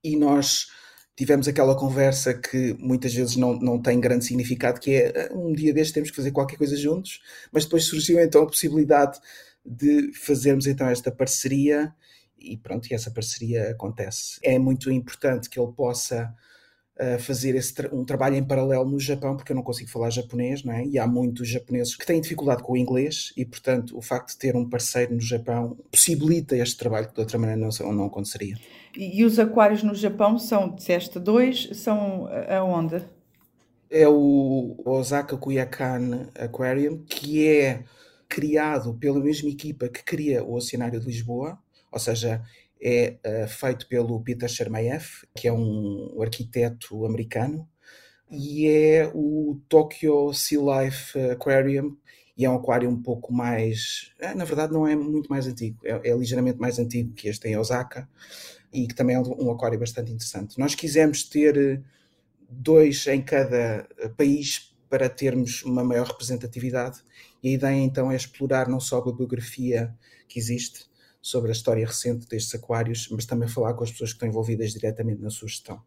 e 0.02 0.16
nós 0.16 0.68
tivemos 1.16 1.46
aquela 1.46 1.76
conversa 1.76 2.32
que 2.32 2.74
muitas 2.78 3.12
vezes 3.12 3.36
não, 3.36 3.54
não 3.58 3.80
tem 3.80 4.00
grande 4.00 4.24
significado, 4.24 4.80
que 4.80 4.94
é 4.94 5.28
ah, 5.30 5.34
um 5.34 5.52
dia 5.52 5.72
destes 5.74 5.92
temos 5.92 6.10
que 6.10 6.16
fazer 6.16 6.30
qualquer 6.30 6.56
coisa 6.56 6.76
juntos, 6.76 7.20
mas 7.52 7.64
depois 7.64 7.84
surgiu 7.84 8.18
então 8.18 8.42
a 8.42 8.46
possibilidade 8.46 9.20
de 9.64 10.12
fazermos 10.14 10.66
então 10.66 10.88
esta 10.88 11.12
parceria 11.12 11.94
e 12.38 12.56
pronto, 12.56 12.90
e 12.90 12.94
essa 12.94 13.10
parceria 13.10 13.70
acontece. 13.70 14.40
É 14.42 14.58
muito 14.58 14.90
importante 14.90 15.50
que 15.50 15.60
ele 15.60 15.72
possa 15.72 16.34
fazer 17.18 17.54
esse 17.54 17.72
tra 17.72 17.88
um 17.94 18.04
trabalho 18.04 18.36
em 18.36 18.44
paralelo 18.44 18.84
no 18.84 19.00
Japão, 19.00 19.36
porque 19.36 19.52
eu 19.52 19.56
não 19.56 19.62
consigo 19.62 19.88
falar 19.88 20.10
japonês, 20.10 20.62
não 20.62 20.72
é? 20.72 20.84
E 20.84 20.98
há 20.98 21.06
muitos 21.06 21.48
japoneses 21.48 21.96
que 21.96 22.04
têm 22.04 22.20
dificuldade 22.20 22.62
com 22.62 22.74
o 22.74 22.76
inglês 22.76 23.32
e, 23.36 23.44
portanto, 23.44 23.96
o 23.96 24.02
facto 24.02 24.30
de 24.30 24.38
ter 24.38 24.54
um 24.54 24.68
parceiro 24.68 25.14
no 25.14 25.20
Japão 25.20 25.76
possibilita 25.90 26.56
este 26.56 26.76
trabalho 26.76 27.08
que 27.08 27.14
de 27.14 27.20
outra 27.20 27.38
maneira 27.38 27.60
não, 27.60 27.92
não 27.92 28.04
aconteceria. 28.04 28.56
E, 28.96 29.20
e 29.20 29.24
os 29.24 29.38
aquários 29.38 29.82
no 29.82 29.94
Japão 29.94 30.38
são, 30.38 30.74
disseste 30.74 31.18
dois, 31.18 31.70
são 31.74 32.28
aonde? 32.48 33.02
É 33.90 34.06
o 34.06 34.76
Osaka 34.84 35.36
Kuyakan 35.36 36.28
Aquarium, 36.38 36.98
que 36.98 37.46
é 37.46 37.84
criado 38.28 38.94
pela 38.94 39.18
mesma 39.18 39.48
equipa 39.48 39.88
que 39.88 40.04
cria 40.04 40.44
o 40.44 40.54
Oceanário 40.54 41.00
de 41.00 41.06
Lisboa, 41.06 41.58
ou 41.90 41.98
seja, 41.98 42.40
é 42.82 43.18
uh, 43.26 43.48
feito 43.48 43.86
pelo 43.86 44.20
Peter 44.22 44.48
Chermayev, 44.48 45.04
que 45.34 45.46
é 45.46 45.52
um 45.52 46.20
arquiteto 46.20 47.04
americano, 47.04 47.68
e 48.30 48.66
é 48.68 49.10
o 49.14 49.60
Tokyo 49.68 50.32
Sea 50.32 50.58
Life 50.60 51.18
Aquarium, 51.30 51.96
e 52.36 52.44
é 52.44 52.50
um 52.50 52.54
aquário 52.54 52.88
um 52.88 53.02
pouco 53.02 53.32
mais. 53.32 54.12
Eh, 54.18 54.34
na 54.34 54.44
verdade, 54.44 54.72
não 54.72 54.86
é 54.86 54.96
muito 54.96 55.28
mais 55.28 55.46
antigo, 55.46 55.78
é, 55.84 56.10
é 56.10 56.16
ligeiramente 56.16 56.58
mais 56.58 56.78
antigo 56.78 57.12
que 57.12 57.28
este 57.28 57.48
em 57.48 57.56
Osaka, 57.58 58.08
e 58.72 58.86
que 58.86 58.94
também 58.94 59.16
é 59.16 59.20
um 59.20 59.50
aquário 59.50 59.78
bastante 59.78 60.10
interessante. 60.12 60.58
Nós 60.58 60.74
quisemos 60.74 61.24
ter 61.24 61.56
eh, 61.58 61.82
dois 62.48 63.06
em 63.08 63.20
cada 63.20 63.86
país 64.16 64.74
para 64.88 65.08
termos 65.08 65.62
uma 65.64 65.84
maior 65.84 66.06
representatividade, 66.06 67.00
e 67.42 67.50
a 67.50 67.52
ideia 67.52 67.80
então 67.80 68.10
é 68.10 68.16
explorar 68.16 68.68
não 68.68 68.80
só 68.80 68.98
a 68.98 69.04
bibliografia 69.04 69.94
que 70.28 70.38
existe, 70.38 70.89
sobre 71.20 71.50
a 71.50 71.52
história 71.52 71.86
recente 71.86 72.26
destes 72.26 72.54
aquários, 72.54 73.08
mas 73.10 73.26
também 73.26 73.48
falar 73.48 73.74
com 73.74 73.84
as 73.84 73.90
pessoas 73.90 74.10
que 74.10 74.16
estão 74.16 74.28
envolvidas 74.28 74.72
diretamente 74.72 75.22
na 75.22 75.30
sua 75.30 75.48
gestão. 75.48 75.80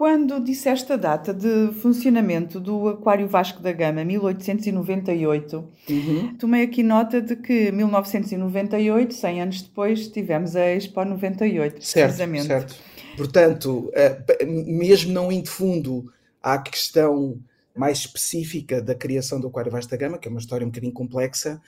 Quando 0.00 0.42
disseste 0.42 0.90
a 0.94 0.96
data 0.96 1.34
de 1.34 1.74
funcionamento 1.74 2.58
do 2.58 2.88
Aquário 2.88 3.28
Vasco 3.28 3.60
da 3.60 3.70
Gama, 3.70 4.02
1898, 4.02 5.68
uhum. 5.90 6.36
tomei 6.38 6.62
aqui 6.62 6.82
nota 6.82 7.20
de 7.20 7.36
que 7.36 7.70
1998, 7.70 9.12
100 9.12 9.42
anos 9.42 9.60
depois, 9.60 10.08
tivemos 10.08 10.56
a 10.56 10.74
Expo 10.74 11.04
98, 11.04 11.84
certo, 11.84 12.06
precisamente. 12.06 12.46
Certo. 12.46 12.76
Portanto, 13.14 13.90
eh, 13.92 14.22
mesmo 14.46 15.12
não 15.12 15.30
indo 15.30 15.50
fundo 15.50 16.10
à 16.42 16.56
questão 16.56 17.38
mais 17.74 17.98
específica 17.98 18.80
da 18.80 18.94
criação 18.94 19.40
do 19.40 19.48
Aquário 19.48 19.70
Vasco 19.70 19.90
da 19.90 19.96
Gama, 19.96 20.18
que 20.18 20.28
é 20.28 20.30
uma 20.30 20.40
história 20.40 20.66
um 20.66 20.70
bocadinho 20.70 20.92
complexa, 20.92 21.60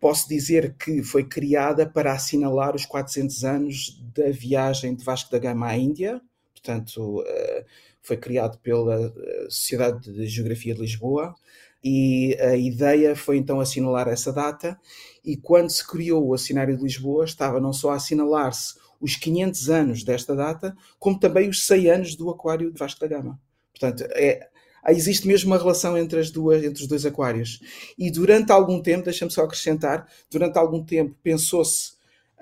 posso 0.00 0.28
dizer 0.28 0.74
que 0.74 1.02
foi 1.02 1.24
criada 1.24 1.86
para 1.86 2.12
assinalar 2.12 2.74
os 2.74 2.86
400 2.86 3.44
anos 3.44 4.02
da 4.14 4.30
viagem 4.30 4.94
de 4.94 5.04
Vasco 5.04 5.30
da 5.30 5.38
Gama 5.38 5.66
à 5.66 5.76
Índia, 5.76 6.20
portanto, 6.52 7.22
eh, 7.26 7.64
foi 8.02 8.16
criado 8.16 8.58
pela 8.58 9.12
eh, 9.16 9.46
Sociedade 9.48 10.12
de 10.12 10.26
Geografia 10.26 10.74
de 10.74 10.80
Lisboa, 10.80 11.34
e 11.82 12.36
a 12.40 12.56
ideia 12.56 13.14
foi 13.14 13.36
então 13.36 13.60
assinalar 13.60 14.08
essa 14.08 14.32
data, 14.32 14.78
e 15.24 15.36
quando 15.36 15.70
se 15.70 15.86
criou 15.86 16.26
o 16.26 16.34
Assinário 16.34 16.76
de 16.76 16.82
Lisboa, 16.82 17.24
estava 17.24 17.60
não 17.60 17.72
só 17.72 17.90
a 17.90 17.96
assinalar-se 17.96 18.74
os 19.00 19.16
500 19.16 19.70
anos 19.70 20.04
desta 20.04 20.34
data, 20.36 20.76
como 20.98 21.18
também 21.18 21.48
os 21.48 21.64
100 21.66 21.90
anos 21.90 22.16
do 22.16 22.28
Aquário 22.30 22.70
de 22.70 22.78
Vasco 22.78 23.00
da 23.00 23.06
Gama. 23.06 23.40
Portanto, 23.72 24.04
é, 24.10 24.48
existe 24.88 25.26
mesmo 25.26 25.50
uma 25.50 25.58
relação 25.58 25.96
entre, 25.96 26.18
as 26.18 26.30
duas, 26.30 26.64
entre 26.64 26.82
os 26.82 26.88
dois 26.88 27.04
aquários. 27.04 27.60
E 27.98 28.10
durante 28.10 28.50
algum 28.52 28.80
tempo, 28.80 29.04
deixa-me 29.04 29.30
só 29.30 29.44
acrescentar, 29.44 30.06
durante 30.30 30.58
algum 30.58 30.82
tempo 30.82 31.14
pensou-se 31.22 31.92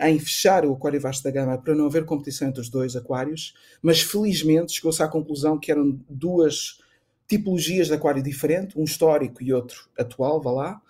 em 0.01 0.19
fechar 0.19 0.65
o 0.65 0.73
Aquário 0.73 1.01
Vasco 1.01 1.25
da 1.25 1.31
Gama 1.31 1.59
para 1.59 1.75
não 1.75 1.87
haver 1.87 2.05
competição 2.05 2.49
entre 2.49 2.61
os 2.61 2.69
dois 2.69 2.95
aquários, 2.95 3.55
mas 3.83 4.01
felizmente 4.01 4.73
chegou-se 4.73 5.03
à 5.03 5.09
conclusão 5.09 5.59
que 5.59 5.73
eram 5.73 5.99
duas 6.09 6.79
tipologias 7.27 7.89
de 7.89 7.95
aquário 7.95 8.23
diferente, 8.23 8.79
um 8.79 8.85
histórico 8.85 9.43
e 9.43 9.53
outro 9.53 9.89
atual, 9.99 10.41
vá 10.41 10.51
lá, 10.51 10.83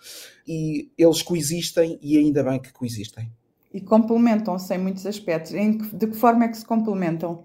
e 0.47 0.89
eles 0.97 1.21
coexistem 1.21 1.99
e 2.01 2.17
ainda 2.17 2.43
bem 2.43 2.59
que 2.59 2.71
coexistem. 2.71 3.29
E 3.73 3.81
complementam-se 3.81 4.73
em 4.73 4.77
muitos 4.77 5.05
aspectos. 5.05 5.51
De 5.51 6.07
que 6.07 6.15
forma 6.15 6.45
é 6.45 6.47
que 6.47 6.57
se 6.57 6.65
complementam? 6.65 7.43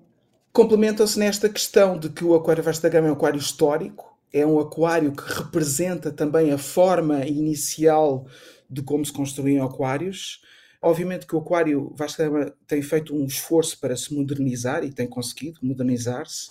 Complementa-se 0.55 1.19
nesta 1.19 1.49
questão 1.49 1.99
de 1.99 2.09
que 2.09 2.25
o 2.25 2.33
Aquário 2.33 2.63
Vasta 2.63 2.89
Gama 2.89 3.09
é 3.09 3.11
um 3.11 3.15
aquário 3.15 3.41
histórico, 3.41 4.17
é 4.33 4.47
um 4.47 4.61
aquário 4.61 5.11
que 5.11 5.23
representa 5.35 6.13
também 6.13 6.53
a 6.53 6.59
forma 6.59 7.27
inicial 7.27 8.25
de 8.71 8.81
como 8.81 9.05
se 9.05 9.13
construíam 9.13 9.67
aquários. 9.67 10.41
Obviamente 10.81 11.27
que 11.27 11.35
o 11.35 11.41
Aquário 11.41 11.93
Vasta 11.97 12.29
Gama 12.29 12.55
tem 12.69 12.81
feito 12.83 13.17
um 13.17 13.25
esforço 13.25 13.81
para 13.81 13.97
se 13.97 14.15
modernizar 14.15 14.85
e 14.85 14.93
tem 14.93 15.09
conseguido 15.09 15.59
modernizar-se. 15.61 16.51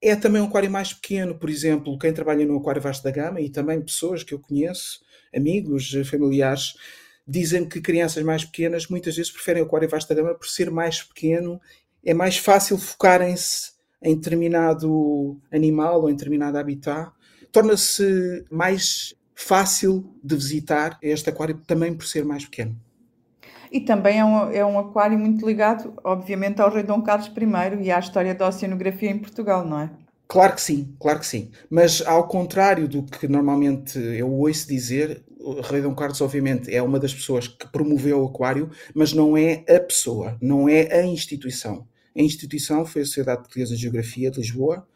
É 0.00 0.14
também 0.14 0.40
um 0.40 0.46
aquário 0.46 0.70
mais 0.70 0.92
pequeno, 0.92 1.36
por 1.36 1.50
exemplo, 1.50 1.98
quem 1.98 2.12
trabalha 2.12 2.46
no 2.46 2.58
Aquário 2.58 2.80
Vasta 2.80 3.10
Gama 3.10 3.40
e 3.40 3.50
também 3.50 3.82
pessoas 3.82 4.22
que 4.22 4.34
eu 4.34 4.38
conheço, 4.38 5.00
amigos, 5.34 5.92
familiares, 6.08 6.74
dizem 7.26 7.68
que 7.68 7.80
crianças 7.80 8.22
mais 8.22 8.44
pequenas 8.44 8.86
muitas 8.86 9.16
vezes 9.16 9.32
preferem 9.32 9.62
o 9.62 9.66
Aquário 9.66 9.88
Vasta 9.88 10.14
Gama 10.14 10.34
por 10.34 10.46
ser 10.46 10.70
mais 10.70 11.02
pequeno 11.02 11.60
é 12.04 12.14
mais 12.14 12.36
fácil 12.36 12.78
focarem-se 12.78 13.72
em 14.02 14.14
determinado 14.16 15.40
animal 15.52 16.02
ou 16.02 16.10
em 16.10 16.14
determinado 16.14 16.58
habitat. 16.58 17.12
Torna-se 17.50 18.44
mais 18.50 19.14
fácil 19.34 20.12
de 20.22 20.34
visitar 20.34 20.98
este 21.02 21.30
aquário 21.30 21.60
também 21.66 21.94
por 21.94 22.06
ser 22.06 22.24
mais 22.24 22.44
pequeno. 22.44 22.76
E 23.70 23.80
também 23.80 24.18
é 24.18 24.24
um, 24.24 24.50
é 24.50 24.64
um 24.64 24.78
aquário 24.78 25.18
muito 25.18 25.46
ligado, 25.46 25.94
obviamente, 26.04 26.60
ao 26.60 26.70
rei 26.70 26.82
Dom 26.82 27.02
Carlos 27.02 27.28
I 27.28 27.84
e 27.84 27.90
à 27.90 27.98
história 27.98 28.34
da 28.34 28.46
oceanografia 28.46 29.10
em 29.10 29.18
Portugal, 29.18 29.64
não 29.64 29.80
é? 29.80 29.90
Claro 30.28 30.54
que 30.54 30.60
sim, 30.60 30.94
claro 30.98 31.20
que 31.20 31.26
sim. 31.26 31.50
Mas 31.70 32.02
ao 32.06 32.26
contrário 32.26 32.86
do 32.86 33.02
que 33.02 33.26
normalmente 33.28 33.98
eu 33.98 34.30
ouço 34.30 34.68
dizer, 34.68 35.22
o 35.38 35.60
rei 35.60 35.80
Dom 35.80 35.94
Carlos, 35.94 36.20
obviamente, 36.20 36.74
é 36.74 36.82
uma 36.82 36.98
das 36.98 37.14
pessoas 37.14 37.48
que 37.48 37.66
promoveu 37.68 38.22
o 38.22 38.26
aquário, 38.26 38.70
mas 38.94 39.12
não 39.12 39.36
é 39.36 39.64
a 39.68 39.80
pessoa, 39.80 40.36
não 40.40 40.68
é 40.68 40.92
a 40.92 41.04
instituição. 41.04 41.86
A 42.16 42.20
instituição 42.20 42.84
foi 42.84 43.02
a 43.02 43.04
Sociedade 43.04 43.42
Portuguesa 43.42 43.74
de 43.74 43.80
Geografia 43.80 44.30
de 44.30 44.38
Lisboa, 44.38 44.86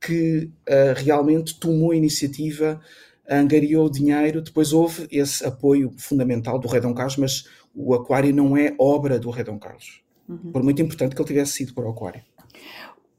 que 0.00 0.50
uh, 0.68 0.94
realmente 0.96 1.58
tomou 1.58 1.92
a 1.92 1.96
iniciativa, 1.96 2.80
angariou 3.28 3.88
dinheiro, 3.88 4.42
depois 4.42 4.72
houve 4.72 5.06
esse 5.10 5.44
apoio 5.44 5.92
fundamental 5.96 6.58
do 6.58 6.68
Rei 6.68 6.80
Dom 6.80 6.94
Carlos, 6.94 7.16
mas 7.16 7.48
o 7.74 7.94
aquário 7.94 8.34
não 8.34 8.56
é 8.56 8.74
obra 8.78 9.18
do 9.18 9.30
Rei 9.30 9.44
Dom 9.44 9.58
Carlos. 9.58 10.02
Uhum. 10.28 10.52
Por 10.52 10.62
muito 10.62 10.82
importante 10.82 11.14
que 11.14 11.20
ele 11.20 11.28
tivesse 11.28 11.52
sido 11.52 11.74
para 11.74 11.86
o 11.86 11.90
aquário. 11.90 12.22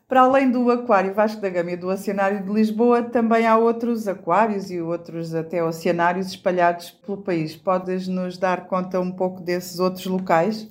Para 0.08 0.22
além 0.22 0.52
do 0.52 0.70
aquário 0.70 1.14
Vasco 1.14 1.42
da 1.42 1.50
Gama 1.50 1.72
e 1.72 1.78
do 1.78 1.88
Oceanário 1.88 2.44
de 2.44 2.52
Lisboa, 2.52 3.02
também 3.02 3.48
há 3.48 3.58
outros 3.58 4.08
aquários 4.08 4.70
e 4.70 4.80
outros 4.80 5.34
até 5.34 5.64
oceanários 5.64 6.28
espalhados 6.28 6.92
pelo 6.92 7.18
país. 7.18 7.56
Podes 7.56 8.08
nos 8.08 8.38
dar 8.38 8.68
conta 8.68 9.00
um 9.00 9.12
pouco 9.12 9.42
desses 9.42 9.80
outros 9.80 10.06
locais? 10.06 10.70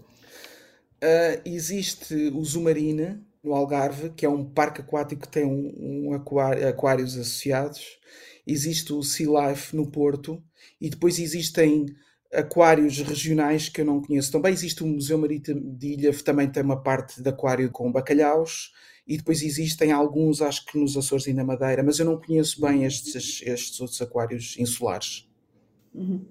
Uh, 1.03 1.43
existe 1.45 2.15
o 2.33 2.45
Zumarina, 2.45 3.21
no 3.43 3.55
Algarve, 3.55 4.11
que 4.11 4.25
é 4.25 4.29
um 4.29 4.45
parque 4.45 4.81
aquático 4.81 5.23
que 5.23 5.29
tem 5.29 5.45
um, 5.45 6.09
um 6.09 6.15
aquário, 6.15 6.67
aquários 6.69 7.17
associados. 7.17 7.99
Existe 8.47 8.93
o 8.93 9.03
Sea 9.03 9.27
Life 9.27 9.75
no 9.75 9.91
Porto. 9.91 10.43
E 10.81 10.89
depois 10.89 11.19
existem 11.19 11.87
aquários 12.33 12.99
regionais 12.99 13.69
que 13.69 13.81
eu 13.81 13.85
não 13.85 14.01
conheço 14.01 14.31
também. 14.31 14.53
Existe 14.53 14.83
o 14.83 14.87
Museu 14.87 15.19
Marítimo 15.19 15.77
de 15.77 15.89
Ilha, 15.89 16.13
que 16.13 16.23
também 16.23 16.49
tem 16.49 16.63
uma 16.63 16.81
parte 16.81 17.21
de 17.21 17.29
aquário 17.29 17.71
com 17.71 17.91
bacalhaus. 17.91 18.73
E 19.07 19.17
depois 19.17 19.43
existem 19.43 19.91
alguns, 19.91 20.41
acho 20.41 20.65
que 20.65 20.79
nos 20.79 20.97
Açores 20.97 21.27
e 21.27 21.33
na 21.33 21.43
Madeira, 21.43 21.83
mas 21.83 21.99
eu 21.99 22.07
não 22.07 22.21
conheço 22.21 22.61
bem 22.61 22.85
estes, 22.85 23.43
estes 23.45 23.81
outros 23.81 24.01
aquários 24.01 24.57
insulares. 24.57 25.29
Uhum. 25.93 26.25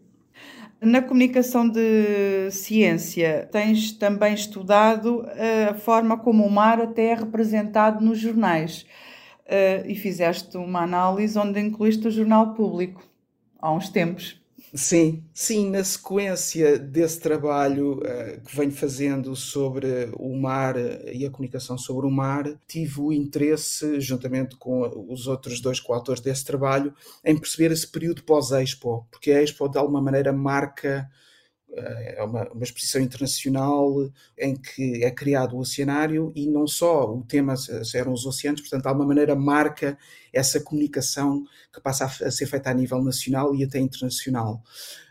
Na 0.84 1.00
comunicação 1.00 1.70
de 1.70 2.50
ciência, 2.50 3.48
tens 3.52 3.92
também 3.92 4.34
estudado 4.34 5.24
eh, 5.36 5.66
a 5.66 5.76
forma 5.76 6.18
como 6.18 6.44
o 6.44 6.50
mar 6.50 6.82
até 6.82 7.10
é 7.10 7.14
representado 7.14 8.04
nos 8.04 8.18
jornais 8.18 8.88
eh, 9.46 9.84
e 9.86 9.94
fizeste 9.94 10.58
uma 10.58 10.82
análise 10.82 11.38
onde 11.38 11.60
incluíste 11.60 12.08
o 12.08 12.12
jornal 12.12 12.56
público 12.56 13.04
há 13.60 13.72
uns 13.72 13.90
tempos. 13.90 14.41
Sim, 14.74 15.22
sim, 15.34 15.70
na 15.70 15.84
sequência 15.84 16.80
desse 16.80 17.20
trabalho 17.20 17.96
uh, 18.00 18.40
que 18.42 18.56
venho 18.56 18.72
fazendo 18.72 19.36
sobre 19.36 20.10
o 20.18 20.34
mar 20.34 20.76
e 21.14 21.26
a 21.26 21.30
comunicação 21.30 21.78
sobre 21.78 22.06
o 22.08 22.10
mar, 22.10 22.46
tive 22.66 23.02
o 23.02 23.12
interesse, 23.12 24.00
juntamente 24.00 24.56
com 24.56 25.06
os 25.10 25.28
outros 25.28 25.60
dois 25.60 25.78
coautores 25.82 26.22
desse 26.22 26.46
trabalho, 26.46 26.94
em 27.26 27.38
perceber 27.38 27.74
esse 27.74 27.86
período 27.86 28.24
pós-Expo, 28.24 29.06
porque 29.12 29.32
a 29.32 29.44
Expo 29.44 29.68
de 29.68 29.78
alguma 29.78 30.02
maneira 30.02 30.32
marca 30.32 30.90
eh, 31.00 31.22
é 31.74 32.22
uma, 32.24 32.48
uma, 32.52 32.64
exposição 32.64 33.02
internacional 33.02 34.10
em 34.38 34.56
que 34.56 35.04
é 35.04 35.12
criado 35.12 35.56
o 35.56 35.60
oceanário 35.60 36.32
e 36.36 36.48
não 36.48 36.68
só 36.68 37.14
o 37.14 37.24
tema 37.24 37.56
eram 37.96 38.12
os 38.12 38.26
oceanos, 38.26 38.62
portanto, 38.62 38.82
de 38.82 38.88
alguma 38.90 39.08
maneira 39.08 39.36
marca 39.36 39.98
essa 40.34 40.60
comunicação 40.60 41.44
que 41.74 41.82
passa 41.82 42.06
a, 42.06 42.32
ser 42.32 42.46
feita 42.46 42.70
a 42.70 42.74
nível 42.74 43.02
nacional 43.02 43.56
e 43.56 43.64
até 43.64 43.80
internacional. 43.80 44.62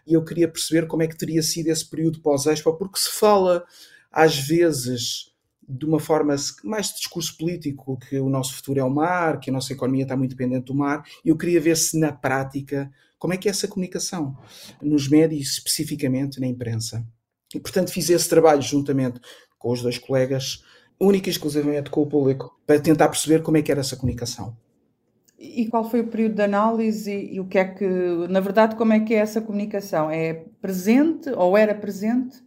E 0.06 0.12
eu 0.12 0.24
queria 0.24 0.48
perceber 0.48 0.86
como 0.86 1.02
é 1.02 1.06
que 1.06 1.16
teria 1.16 1.42
sido 1.42 1.68
esse 1.68 1.88
período 1.88 2.20
pós-Expo, 2.20 2.76
porque 2.76 2.98
se 2.98 3.10
fala 3.10 3.64
às 4.10 4.36
vezes 4.38 5.30
de 5.66 5.86
uma 5.86 6.00
forma 6.00 6.34
mais 6.64 6.88
de 6.88 6.96
discurso 6.96 7.36
político, 7.36 7.96
que 7.96 8.18
o 8.18 8.28
nosso 8.28 8.54
futuro 8.54 8.80
é 8.80 8.84
o 8.84 8.90
mar, 8.90 9.38
que 9.38 9.50
a 9.50 9.52
nossa 9.52 9.72
economia 9.72 10.02
está 10.02 10.16
muito 10.16 10.30
dependente 10.30 10.66
do 10.66 10.74
mar. 10.74 11.04
Eu 11.24 11.36
queria 11.36 11.60
ver 11.60 11.76
se 11.76 11.98
na 11.98 12.12
prática 12.12 12.90
como 13.20 13.34
é 13.34 13.36
que 13.36 13.48
é 13.48 13.50
essa 13.50 13.68
comunicação, 13.68 14.34
nos 14.82 15.06
médios 15.06 15.58
especificamente 15.58 16.40
na 16.40 16.46
imprensa. 16.46 17.06
E, 17.54 17.60
portanto, 17.60 17.92
fiz 17.92 18.08
esse 18.08 18.26
trabalho 18.28 18.62
juntamente 18.62 19.20
com 19.58 19.70
os 19.70 19.82
dois 19.82 19.98
colegas, 19.98 20.64
única 20.98 21.28
e 21.28 21.30
exclusivamente 21.30 21.90
com 21.90 22.00
o 22.00 22.06
público, 22.06 22.58
para 22.66 22.80
tentar 22.80 23.10
perceber 23.10 23.42
como 23.42 23.58
é 23.58 23.62
que 23.62 23.70
era 23.70 23.82
essa 23.82 23.94
comunicação. 23.94 24.56
E 25.38 25.66
qual 25.66 25.88
foi 25.88 26.00
o 26.00 26.06
período 26.06 26.36
de 26.36 26.42
análise 26.42 27.12
e, 27.12 27.34
e 27.34 27.40
o 27.40 27.46
que 27.46 27.58
é 27.58 27.64
que, 27.64 27.86
na 28.30 28.40
verdade, 28.40 28.74
como 28.74 28.94
é 28.94 29.00
que 29.00 29.12
é 29.12 29.18
essa 29.18 29.42
comunicação? 29.42 30.10
É 30.10 30.44
presente 30.62 31.28
ou 31.30 31.58
era 31.58 31.74
presente? 31.74 32.38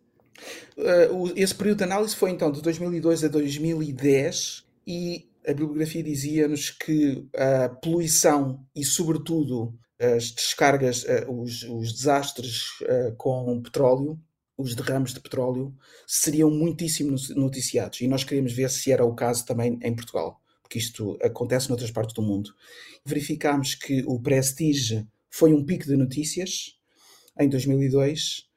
Uh, 0.76 1.32
esse 1.36 1.54
período 1.54 1.80
de 1.80 1.84
análise 1.84 2.16
foi 2.16 2.32
então 2.32 2.52
de 2.52 2.64
2002 2.64 3.24
a 3.24 3.28
2010 3.28 4.66
e 4.88 5.28
a 5.48 5.52
bibliografia 5.52 6.02
dizia-nos 6.02 6.72
que 6.72 7.28
a 7.36 7.70
poluição 7.70 8.60
e, 8.76 8.84
sobretudo, 8.84 9.74
as 10.04 10.32
descargas, 10.32 11.04
uh, 11.04 11.32
os, 11.32 11.64
os, 11.64 11.94
desastres 11.94 12.80
uh, 12.82 13.16
com 13.18 13.62
petróleo, 13.62 14.20
os 14.58 14.76
derrames 14.76 15.14
de 15.14 15.20
petróleo, 15.20 15.74
seriam 16.06 16.50
muitíssimo 16.52 17.16
noticiados. 17.36 18.02
E 18.02 18.08
nós 18.08 18.24
queríamos 18.24 18.54
ver 18.54 18.70
se 18.70 18.92
era 18.92 19.06
o 19.06 19.16
caso 19.16 19.46
também 19.46 19.80
em 19.82 19.96
Portugal 19.96 20.44
porque 20.74 20.80
isto 20.80 21.20
acontece 21.22 21.70
noutras 21.70 21.92
partes 21.92 22.16
do 22.16 22.22
mundo. 22.24 22.52
Verificámos 23.06 23.76
que 23.76 24.04
o 24.08 24.20
Prestige 24.20 25.06
foi 25.30 25.54
um 25.54 25.64
pico 25.64 25.86
de 25.86 25.96
notícias 25.96 26.80
em 27.40 27.48
2002 27.48 28.50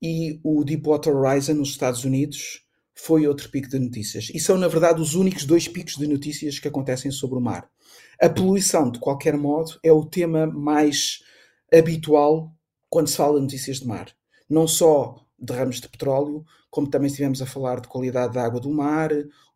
e 0.00 0.40
o 0.42 0.64
Deepwater 0.64 1.14
Horizon 1.14 1.54
nos 1.54 1.70
Estados 1.70 2.04
Unidos 2.04 2.64
foi 3.00 3.28
outro 3.28 3.48
pico 3.48 3.68
de 3.68 3.78
notícias. 3.78 4.28
E 4.34 4.40
são, 4.40 4.58
na 4.58 4.66
verdade, 4.66 5.00
os 5.00 5.14
únicos 5.14 5.44
dois 5.44 5.68
picos 5.68 5.96
de 5.96 6.06
notícias 6.06 6.58
que 6.58 6.66
acontecem 6.66 7.12
sobre 7.12 7.38
o 7.38 7.40
mar. 7.40 7.70
A 8.20 8.28
poluição, 8.28 8.90
de 8.90 8.98
qualquer 8.98 9.36
modo, 9.36 9.78
é 9.84 9.92
o 9.92 10.04
tema 10.04 10.46
mais 10.46 11.20
habitual 11.72 12.52
quando 12.90 13.06
se 13.06 13.16
fala 13.16 13.36
de 13.36 13.42
notícias 13.42 13.78
de 13.78 13.86
mar. 13.86 14.08
Não 14.50 14.66
só 14.66 15.24
derrames 15.38 15.80
de 15.80 15.88
petróleo, 15.88 16.44
como 16.70 16.90
também 16.90 17.06
estivemos 17.06 17.40
a 17.40 17.46
falar 17.46 17.80
de 17.80 17.86
qualidade 17.86 18.34
da 18.34 18.44
água 18.44 18.60
do 18.60 18.70
mar 18.70 19.10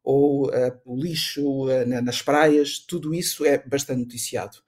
ou 0.05 0.47
uh, 0.47 0.81
o 0.85 0.97
lixo 0.97 1.67
uh, 1.67 1.87
nas 1.87 2.23
praias, 2.23 2.79
tudo 2.79 3.13
isso 3.13 3.45
é 3.45 3.59
bastante 3.59 4.01
noticiado. 4.01 4.59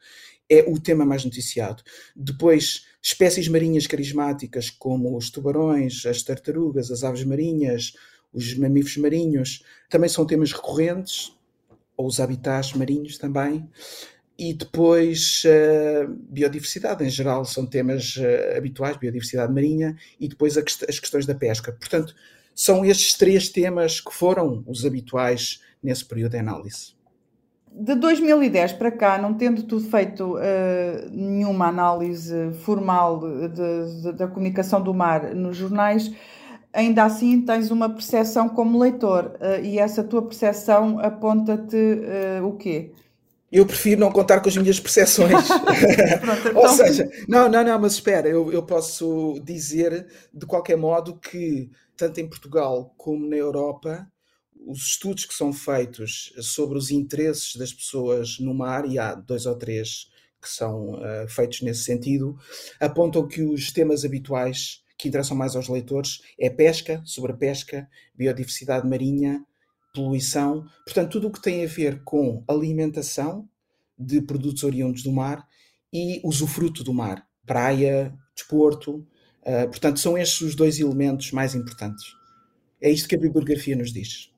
É 0.51 0.65
o 0.69 0.81
tema 0.81 1.07
mais 1.07 1.25
noticiado. 1.25 1.83
Depois, 2.15 2.87
espécies 3.01 3.47
marinhas 3.47 3.87
carismáticas, 3.87 4.69
como 4.69 5.17
os 5.17 5.31
tubarões, 5.31 6.05
as 6.07 6.23
tartarugas, 6.23 6.91
as 6.91 7.05
aves 7.05 7.25
marinhas, 7.25 7.93
os 8.35 8.55
mamíferos 8.59 8.97
marinhos, 8.99 9.64
também 9.88 10.09
são 10.09 10.27
temas 10.27 10.53
recorrentes, 10.53 11.33
ou 11.97 12.07
os 12.07 12.20
habitats 12.20 12.73
marinhos 12.75 13.16
também. 13.16 13.68
E 14.37 14.53
depois, 14.53 15.44
uh, 15.44 16.12
biodiversidade 16.29 17.05
em 17.05 17.09
geral 17.09 17.44
são 17.44 17.64
temas 17.64 18.18
habituais, 18.57 18.97
biodiversidade 18.97 19.53
marinha, 19.53 19.97
e 20.18 20.29
depois 20.29 20.57
quest 20.57 20.85
as 20.88 20.99
questões 20.99 21.25
da 21.25 21.35
pesca. 21.35 21.73
Portanto, 21.73 22.14
são 22.55 22.85
estes 22.85 23.14
três 23.14 23.49
temas 23.49 24.01
que 24.01 24.12
foram 24.12 24.64
os 24.66 24.85
habituais 24.85 25.61
nesse 25.83 26.05
período 26.05 26.33
de 26.33 26.38
análise. 26.38 26.94
De 27.77 27.97
2010 27.97 28.75
para 28.75 28.92
cá, 28.92 29.18
não 29.18 29.35
tendo 29.35 29.64
tu 29.64 29.81
feito 29.81 30.37
uh, 30.37 31.11
nenhuma 31.11 31.66
análise 31.66 32.53
formal 32.64 33.18
de, 33.18 33.49
de, 33.49 34.12
da 34.12 34.29
comunicação 34.29 34.81
do 34.81 34.94
mar 34.94 35.35
nos 35.35 35.57
jornais, 35.57 36.12
ainda 36.75 37.05
assim 37.05 37.41
tens 37.41 37.71
uma 37.71 37.89
percepção 37.89 38.49
como 38.49 38.79
leitor 38.79 39.37
uh, 39.41 39.65
e 39.65 39.79
essa 39.79 40.03
tua 40.03 40.23
percepção 40.23 40.99
aponta-te 40.99 41.77
uh, 41.77 42.47
o 42.47 42.57
quê? 42.57 42.91
Eu 43.51 43.65
prefiro 43.65 44.01
não 44.01 44.11
contar 44.11 44.41
com 44.41 44.49
as 44.49 44.57
minhas 44.57 44.81
percepções. 44.81 45.47
Pronto, 46.21 46.49
então... 46.49 46.57
Ou 46.61 46.69
seja, 46.71 47.09
não, 47.29 47.49
não, 47.49 47.63
não, 47.63 47.79
mas 47.79 47.93
espera, 47.93 48.29
eu, 48.29 48.53
eu 48.53 48.65
posso 48.65 49.41
dizer 49.45 50.09
de 50.33 50.45
qualquer 50.45 50.77
modo 50.77 51.17
que 51.17 51.71
tanto 51.97 52.21
em 52.21 52.29
Portugal 52.29 52.93
como 52.97 53.29
na 53.29 53.37
Europa, 53.37 54.11
os 54.67 54.81
estudos 54.81 55.25
que 55.25 55.35
são 55.35 55.53
feitos 55.53 56.33
sobre 56.41 56.77
os 56.77 56.91
interesses 56.91 57.55
das 57.55 57.73
pessoas 57.73 58.41
no 58.41 58.53
mar, 58.53 58.89
e 58.91 58.99
há 58.99 59.15
dois 59.15 59.47
ou 59.47 59.55
três 59.55 60.09
que 60.43 60.49
são 60.49 60.95
uh, 60.95 61.29
feitos 61.29 61.63
nesse 61.63 61.85
sentido, 61.85 62.37
apontam 62.81 63.27
que 63.27 63.43
os 63.43 63.71
temas 63.71 64.05
habituais 64.05 64.83
que 64.97 65.09
interessam 65.09 65.37
mais 65.37 65.57
aos 65.57 65.69
leitores 65.69 66.21
é 66.39 66.49
pesca, 66.49 67.03
sobrepesca, 67.05 67.89
biodiversidade 68.15 68.89
marinha, 68.89 69.45
poluição, 69.95 70.65
portanto, 70.85 71.13
tudo 71.13 71.29
o 71.29 71.33
que 71.33 71.43
tem 71.43 71.65
a 71.65 71.69
ver 71.69 72.03
com 72.05 72.43
alimentação 72.49 73.49
de 73.99 74.21
produtos 74.21 74.65
oriundos 74.65 75.03
do 75.03 75.13
mar 75.13 75.47
e 75.93 76.21
usufruto 76.25 76.83
do 76.83 76.93
mar, 76.93 77.27
praia, 77.47 78.13
desporto, 78.35 79.07
Uh, 79.45 79.69
portanto, 79.69 80.01
são 80.01 80.17
estes 80.17 80.41
os 80.41 80.55
dois 80.55 80.81
elementos 80.81 81.31
mais 81.31 81.55
importantes. 81.55 82.15
É 82.81 82.91
isto 82.91 83.07
que 83.07 83.15
a 83.15 83.19
bibliografia 83.19 83.77
nos 83.77 83.93
diz. 83.93 84.31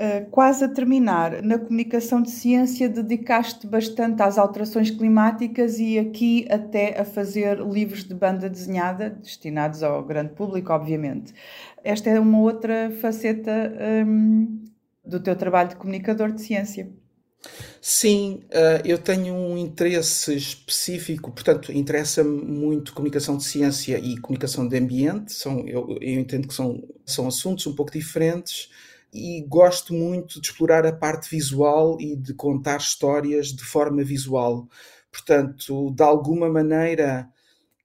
Uh, 0.00 0.24
quase 0.30 0.64
a 0.64 0.68
terminar, 0.68 1.42
na 1.42 1.58
comunicação 1.58 2.22
de 2.22 2.30
ciência 2.30 2.88
dedicaste 2.88 3.66
bastante 3.66 4.22
às 4.22 4.38
alterações 4.38 4.90
climáticas 4.90 5.78
e 5.78 5.98
aqui 5.98 6.46
até 6.48 6.98
a 6.98 7.04
fazer 7.04 7.58
livros 7.60 8.04
de 8.04 8.14
banda 8.14 8.48
desenhada, 8.48 9.10
destinados 9.10 9.82
ao 9.82 10.02
grande 10.02 10.32
público, 10.32 10.72
obviamente. 10.72 11.34
Esta 11.84 12.08
é 12.08 12.18
uma 12.18 12.40
outra 12.40 12.90
faceta 12.98 13.50
um, 14.06 14.64
do 15.04 15.20
teu 15.20 15.36
trabalho 15.36 15.68
de 15.68 15.76
comunicador 15.76 16.32
de 16.32 16.40
ciência. 16.40 16.90
Sim, 17.78 18.42
uh, 18.46 18.80
eu 18.86 18.96
tenho 18.96 19.34
um 19.34 19.58
interesse 19.58 20.34
específico, 20.34 21.30
portanto, 21.30 21.72
interessa-me 21.72 22.42
muito 22.42 22.94
comunicação 22.94 23.36
de 23.36 23.44
ciência 23.44 23.98
e 23.98 24.16
comunicação 24.16 24.66
de 24.66 24.78
ambiente, 24.78 25.34
são, 25.34 25.66
eu, 25.68 25.98
eu, 26.00 26.20
entendo 26.20 26.48
que 26.48 26.54
são, 26.54 26.82
são 27.04 27.28
assuntos 27.28 27.66
um 27.66 27.74
pouco 27.74 27.92
diferentes 27.92 28.70
e 29.12 29.44
gosto 29.48 29.92
muito 29.92 30.40
de 30.40 30.48
explorar 30.48 30.86
a 30.86 30.92
parte 30.92 31.28
visual 31.30 32.00
e 32.00 32.16
de 32.16 32.34
contar 32.34 32.78
histórias 32.78 33.48
de 33.48 33.64
forma 33.64 34.02
visual. 34.04 34.68
Portanto, 35.10 35.90
de 35.90 36.02
alguma 36.02 36.48
maneira, 36.48 37.28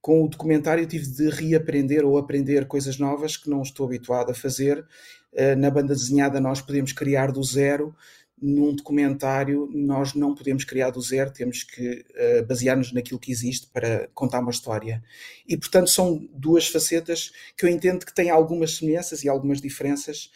com 0.01 0.23
o 0.23 0.27
documentário 0.27 0.85
tive 0.85 1.07
de 1.07 1.29
reaprender 1.29 2.05
ou 2.05 2.17
aprender 2.17 2.67
coisas 2.67 2.99
novas 2.99 3.37
que 3.37 3.49
não 3.49 3.61
estou 3.61 3.85
habituado 3.85 4.31
a 4.31 4.35
fazer. 4.35 4.85
Uh, 5.33 5.55
na 5.57 5.69
banda 5.69 5.93
desenhada 5.93 6.39
nós 6.39 6.61
podemos 6.61 6.93
criar 6.93 7.31
do 7.31 7.43
zero 7.43 7.93
num 8.41 8.75
documentário 8.75 9.69
nós 9.73 10.13
não 10.13 10.35
podemos 10.35 10.63
criar 10.63 10.89
do 10.89 11.01
zero, 11.01 11.31
temos 11.31 11.63
que 11.63 12.05
uh, 12.09 12.45
basear-nos 12.45 12.91
naquilo 12.91 13.19
que 13.19 13.31
existe 13.31 13.67
para 13.67 14.09
contar 14.13 14.39
uma 14.39 14.51
história. 14.51 15.03
E, 15.47 15.57
portanto, 15.57 15.89
são 15.89 16.27
duas 16.33 16.67
facetas 16.67 17.31
que 17.57 17.65
eu 17.65 17.69
entendo 17.69 18.05
que 18.05 18.13
têm 18.13 18.29
algumas 18.29 18.77
semelhanças 18.77 19.23
e 19.23 19.29
algumas 19.29 19.61
diferenças. 19.61 20.31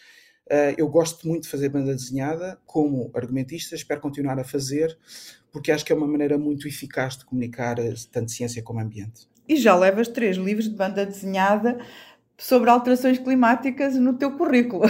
Uh, 0.51 0.73
eu 0.77 0.87
gosto 0.87 1.27
muito 1.27 1.43
de 1.43 1.49
fazer 1.49 1.69
banda 1.69 1.93
desenhada 1.93 2.59
como 2.65 3.11
argumentista, 3.13 3.75
espero 3.75 4.01
continuar 4.01 4.39
a 4.39 4.43
fazer, 4.43 4.97
porque 5.51 5.71
acho 5.71 5.85
que 5.85 5.93
é 5.93 5.95
uma 5.95 6.07
maneira 6.07 6.39
muito 6.39 6.67
eficaz 6.67 7.17
de 7.17 7.25
comunicar 7.25 7.77
eh, 7.77 7.93
tanto 8.11 8.31
ciência 8.31 8.63
como 8.63 8.79
ambiente. 8.79 9.27
E 9.47 9.55
já 9.55 9.75
levas 9.75 10.07
três 10.07 10.37
livros 10.37 10.67
de 10.67 10.75
banda 10.75 11.05
desenhada 11.05 11.77
sobre 12.37 12.69
alterações 12.69 13.19
climáticas 13.19 13.95
no 13.95 14.13
teu 14.13 14.37
currículo. 14.37 14.85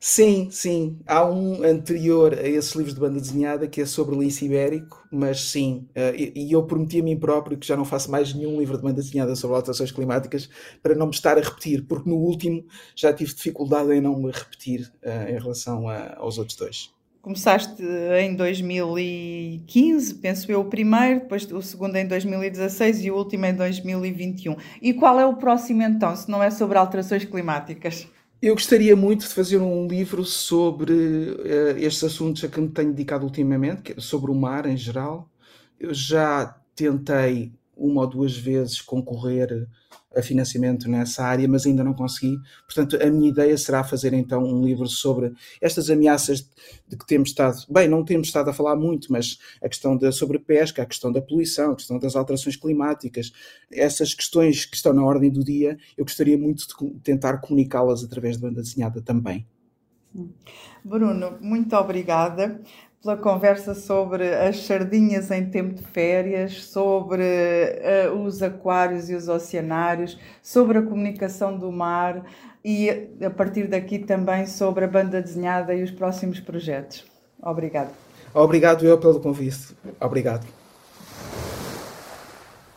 Sim, 0.00 0.48
sim. 0.50 0.98
Há 1.06 1.24
um 1.28 1.64
anterior 1.64 2.32
a 2.32 2.46
esses 2.46 2.72
livros 2.74 2.94
de 2.94 3.00
banda 3.00 3.20
desenhada 3.20 3.66
que 3.66 3.80
é 3.80 3.86
sobre 3.86 4.14
o 4.14 4.20
lince 4.20 4.44
ibérico, 4.44 5.04
mas 5.10 5.50
sim. 5.50 5.88
Uh, 5.90 6.14
e, 6.16 6.52
eu 6.52 6.62
prometi 6.64 7.00
a 7.00 7.02
mim 7.02 7.18
próprio 7.18 7.58
que 7.58 7.66
já 7.66 7.76
não 7.76 7.84
faço 7.84 8.10
mais 8.10 8.32
nenhum 8.32 8.58
livro 8.60 8.76
de 8.76 8.82
banda 8.82 9.02
desenhada 9.02 9.34
sobre 9.34 9.56
alterações 9.56 9.90
climáticas 9.90 10.48
para 10.82 10.94
não 10.94 11.06
me 11.06 11.12
estar 11.12 11.36
a 11.36 11.40
repetir, 11.40 11.84
porque 11.84 12.08
no 12.08 12.16
último 12.16 12.64
já 12.94 13.12
tive 13.12 13.34
dificuldade 13.34 13.92
em 13.92 14.00
não 14.00 14.16
me 14.16 14.30
repetir 14.30 14.92
uh, 15.02 15.30
em 15.30 15.38
relação 15.38 15.88
a, 15.88 16.14
aos 16.16 16.38
outros 16.38 16.56
dois. 16.56 16.96
Começaste 17.20 17.82
em 18.20 18.36
2015, 18.36 20.14
penso 20.14 20.50
eu, 20.52 20.60
o 20.60 20.64
primeiro, 20.66 21.20
depois 21.20 21.50
o 21.50 21.60
segundo 21.60 21.96
em 21.96 22.06
2016 22.06 23.04
e 23.04 23.10
o 23.10 23.16
último 23.16 23.44
em 23.44 23.54
2021. 23.54 24.56
E 24.80 24.94
qual 24.94 25.18
é 25.18 25.26
o 25.26 25.34
próximo 25.34 25.82
então, 25.82 26.14
se 26.14 26.30
não 26.30 26.40
é 26.40 26.50
sobre 26.50 26.78
alterações 26.78 27.24
climáticas? 27.24 28.08
Eu 28.40 28.54
gostaria 28.54 28.94
muito 28.94 29.22
de 29.22 29.34
fazer 29.34 29.56
um 29.56 29.88
livro 29.88 30.24
sobre 30.24 30.92
uh, 30.92 31.76
estes 31.76 32.04
assuntos 32.04 32.44
a 32.44 32.48
que 32.48 32.60
me 32.60 32.68
tenho 32.68 32.92
dedicado 32.92 33.24
ultimamente, 33.24 33.94
é 33.96 34.00
sobre 34.00 34.30
o 34.30 34.34
mar 34.34 34.64
em 34.64 34.76
geral. 34.76 35.28
Eu 35.78 35.92
já 35.92 36.56
tentei 36.72 37.52
uma 37.76 38.02
ou 38.02 38.06
duas 38.06 38.36
vezes 38.36 38.80
concorrer 38.80 39.66
a 40.18 40.22
financiamento 40.22 40.90
nessa 40.90 41.24
área, 41.24 41.46
mas 41.48 41.66
ainda 41.66 41.84
não 41.84 41.94
consegui. 41.94 42.38
Portanto, 42.64 42.98
a 43.00 43.10
minha 43.10 43.28
ideia 43.28 43.56
será 43.56 43.84
fazer 43.84 44.12
então 44.12 44.42
um 44.42 44.64
livro 44.64 44.86
sobre 44.88 45.32
estas 45.60 45.88
ameaças 45.90 46.48
de 46.88 46.96
que 46.96 47.06
temos 47.06 47.30
estado, 47.30 47.56
bem, 47.70 47.88
não 47.88 48.04
temos 48.04 48.28
estado 48.28 48.50
a 48.50 48.52
falar 48.52 48.76
muito, 48.76 49.12
mas 49.12 49.38
a 49.62 49.68
questão 49.68 49.96
da 49.96 50.10
sobrepesca, 50.10 50.82
a 50.82 50.86
questão 50.86 51.12
da 51.12 51.22
poluição, 51.22 51.72
a 51.72 51.76
questão 51.76 51.98
das 51.98 52.16
alterações 52.16 52.56
climáticas, 52.56 53.32
essas 53.70 54.14
questões 54.14 54.64
que 54.64 54.76
estão 54.76 54.92
na 54.92 55.04
ordem 55.04 55.30
do 55.30 55.44
dia, 55.44 55.78
eu 55.96 56.04
gostaria 56.04 56.36
muito 56.36 56.66
de 56.66 57.00
tentar 57.00 57.38
comunicá-las 57.38 58.02
através 58.02 58.36
de 58.36 58.42
banda 58.42 58.60
desenhada 58.62 59.00
também. 59.00 59.46
Bruno, 60.84 61.38
muito 61.40 61.76
obrigada 61.76 62.60
pela 63.02 63.16
conversa 63.16 63.74
sobre 63.74 64.28
as 64.34 64.64
sardinhas 64.64 65.30
em 65.30 65.46
tempo 65.46 65.74
de 65.74 65.82
férias, 65.82 66.64
sobre 66.64 67.22
uh, 67.22 68.22
os 68.24 68.42
aquários 68.42 69.08
e 69.08 69.14
os 69.14 69.28
oceanários, 69.28 70.18
sobre 70.42 70.78
a 70.78 70.82
comunicação 70.82 71.56
do 71.56 71.70
mar 71.70 72.24
e 72.64 73.08
a 73.24 73.30
partir 73.30 73.68
daqui 73.68 73.98
também 73.98 74.46
sobre 74.46 74.84
a 74.84 74.88
banda 74.88 75.22
desenhada 75.22 75.74
e 75.74 75.82
os 75.82 75.90
próximos 75.90 76.40
projetos. 76.40 77.04
Obrigado. 77.40 77.90
Obrigado 78.34 78.84
eu 78.84 78.98
pelo 78.98 79.20
convite. 79.20 79.76
Obrigado. 80.00 80.46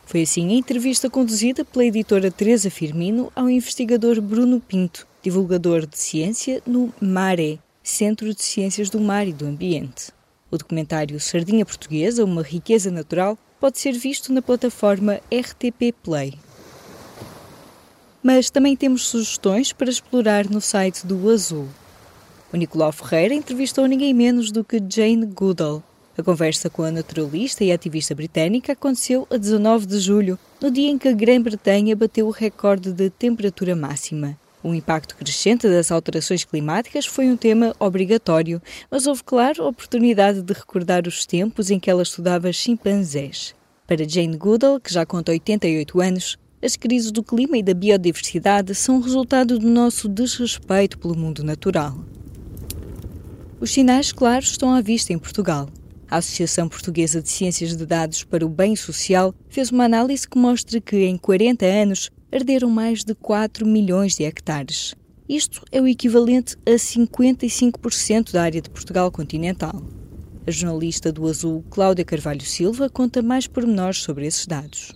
Foi 0.06 0.22
assim 0.22 0.50
a 0.50 0.58
entrevista 0.58 1.08
conduzida 1.08 1.64
pela 1.64 1.86
editora 1.86 2.30
Teresa 2.30 2.70
Firmino 2.70 3.32
ao 3.34 3.48
investigador 3.48 4.20
Bruno 4.20 4.60
Pinto, 4.60 5.06
divulgador 5.22 5.86
de 5.86 5.98
ciência 5.98 6.62
no 6.66 6.92
MARE, 7.00 7.58
Centro 7.82 8.32
de 8.32 8.40
Ciências 8.40 8.88
do 8.88 9.00
Mar 9.00 9.26
e 9.26 9.32
do 9.32 9.44
Ambiente. 9.44 10.12
O 10.48 10.56
documentário 10.56 11.18
Sardinha 11.18 11.66
Portuguesa, 11.66 12.24
uma 12.24 12.40
riqueza 12.40 12.92
natural, 12.92 13.36
pode 13.58 13.80
ser 13.80 13.92
visto 13.92 14.32
na 14.32 14.40
plataforma 14.40 15.20
RTP 15.32 15.92
Play. 16.00 16.34
Mas 18.22 18.50
também 18.50 18.76
temos 18.76 19.08
sugestões 19.08 19.72
para 19.72 19.90
explorar 19.90 20.48
no 20.48 20.60
site 20.60 21.04
do 21.04 21.28
Azul. 21.28 21.68
O 22.52 22.56
Nicolau 22.56 22.92
Ferreira 22.92 23.34
entrevistou 23.34 23.86
ninguém 23.86 24.14
menos 24.14 24.52
do 24.52 24.62
que 24.62 24.80
Jane 24.88 25.26
Goodall. 25.26 25.82
A 26.16 26.22
conversa 26.22 26.70
com 26.70 26.84
a 26.84 26.90
naturalista 26.92 27.64
e 27.64 27.72
ativista 27.72 28.14
britânica 28.14 28.74
aconteceu 28.74 29.26
a 29.28 29.36
19 29.36 29.86
de 29.86 29.98
julho, 29.98 30.38
no 30.60 30.70
dia 30.70 30.88
em 30.88 30.98
que 30.98 31.08
a 31.08 31.12
Grã-Bretanha 31.12 31.96
bateu 31.96 32.28
o 32.28 32.30
recorde 32.30 32.92
de 32.92 33.10
temperatura 33.10 33.74
máxima. 33.74 34.38
O 34.64 34.72
impacto 34.72 35.16
crescente 35.16 35.68
das 35.68 35.90
alterações 35.90 36.44
climáticas 36.44 37.04
foi 37.04 37.28
um 37.28 37.36
tema 37.36 37.74
obrigatório, 37.80 38.62
mas 38.88 39.08
houve, 39.08 39.24
claro, 39.24 39.66
oportunidade 39.66 40.40
de 40.40 40.52
recordar 40.52 41.08
os 41.08 41.26
tempos 41.26 41.70
em 41.70 41.80
que 41.80 41.90
ela 41.90 42.02
estudava 42.02 42.52
chimpanzés. 42.52 43.56
Para 43.88 44.08
Jane 44.08 44.36
Goodall, 44.36 44.78
que 44.78 44.94
já 44.94 45.04
conta 45.04 45.32
88 45.32 46.00
anos, 46.00 46.38
as 46.62 46.76
crises 46.76 47.10
do 47.10 47.24
clima 47.24 47.58
e 47.58 47.62
da 47.62 47.74
biodiversidade 47.74 48.72
são 48.72 49.00
resultado 49.00 49.58
do 49.58 49.68
nosso 49.68 50.08
desrespeito 50.08 50.96
pelo 50.96 51.16
mundo 51.16 51.42
natural. 51.42 51.98
Os 53.58 53.72
sinais 53.72 54.12
claros 54.12 54.50
estão 54.50 54.72
à 54.72 54.80
vista 54.80 55.12
em 55.12 55.18
Portugal. 55.18 55.68
A 56.08 56.18
Associação 56.18 56.68
Portuguesa 56.68 57.20
de 57.20 57.28
Ciências 57.28 57.76
de 57.76 57.84
Dados 57.84 58.22
para 58.22 58.46
o 58.46 58.48
Bem 58.48 58.76
Social 58.76 59.34
fez 59.48 59.72
uma 59.72 59.84
análise 59.84 60.28
que 60.28 60.38
mostra 60.38 60.80
que, 60.80 61.04
em 61.04 61.16
40 61.16 61.66
anos, 61.66 62.10
arderam 62.32 62.70
mais 62.70 63.04
de 63.04 63.14
4 63.14 63.66
milhões 63.66 64.14
de 64.16 64.24
hectares. 64.24 64.94
Isto 65.28 65.62
é 65.70 65.80
o 65.80 65.86
equivalente 65.86 66.56
a 66.66 66.72
55% 66.72 68.32
da 68.32 68.42
área 68.42 68.60
de 68.60 68.70
Portugal 68.70 69.10
continental. 69.12 69.82
A 70.46 70.50
jornalista 70.50 71.12
do 71.12 71.28
Azul, 71.28 71.64
Cláudia 71.70 72.04
Carvalho 72.04 72.40
Silva, 72.40 72.90
conta 72.90 73.22
mais 73.22 73.46
pormenores 73.46 73.98
sobre 73.98 74.26
esses 74.26 74.46
dados. 74.46 74.92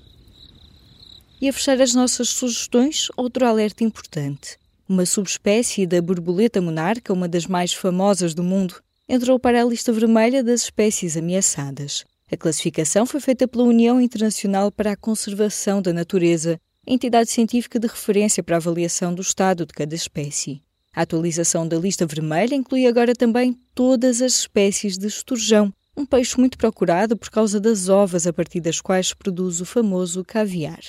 E 1.40 1.48
a 1.48 1.52
fechar 1.52 1.80
as 1.80 1.94
nossas 1.94 2.30
sugestões, 2.30 3.08
outro 3.16 3.46
alerta 3.46 3.84
importante. 3.84 4.58
Uma 4.88 5.04
subespécie 5.04 5.86
da 5.86 6.00
borboleta 6.00 6.60
monarca, 6.60 7.12
uma 7.12 7.28
das 7.28 7.46
mais 7.46 7.72
famosas 7.72 8.34
do 8.34 8.42
mundo, 8.42 8.76
entrou 9.08 9.38
para 9.38 9.62
a 9.62 9.64
lista 9.64 9.92
vermelha 9.92 10.42
das 10.42 10.62
espécies 10.62 11.16
ameaçadas. 11.16 12.04
A 12.30 12.36
classificação 12.36 13.06
foi 13.06 13.20
feita 13.20 13.46
pela 13.46 13.64
União 13.64 14.00
Internacional 14.00 14.72
para 14.72 14.92
a 14.92 14.96
Conservação 14.96 15.80
da 15.80 15.92
Natureza, 15.92 16.58
entidade 16.86 17.30
científica 17.30 17.78
de 17.78 17.86
referência 17.86 18.42
para 18.42 18.56
a 18.56 18.58
avaliação 18.58 19.14
do 19.14 19.22
estado 19.22 19.66
de 19.66 19.72
cada 19.72 19.94
espécie. 19.94 20.62
A 20.94 21.02
atualização 21.02 21.66
da 21.66 21.76
lista 21.78 22.06
vermelha 22.06 22.54
inclui 22.54 22.86
agora 22.86 23.14
também 23.14 23.58
todas 23.74 24.22
as 24.22 24.34
espécies 24.34 24.96
de 24.96 25.06
esturjão, 25.06 25.72
um 25.96 26.06
peixe 26.06 26.38
muito 26.38 26.56
procurado 26.56 27.16
por 27.16 27.30
causa 27.30 27.58
das 27.58 27.88
ovas 27.88 28.26
a 28.26 28.32
partir 28.32 28.60
das 28.60 28.80
quais 28.80 29.08
se 29.08 29.16
produz 29.16 29.60
o 29.60 29.66
famoso 29.66 30.24
caviar. 30.24 30.80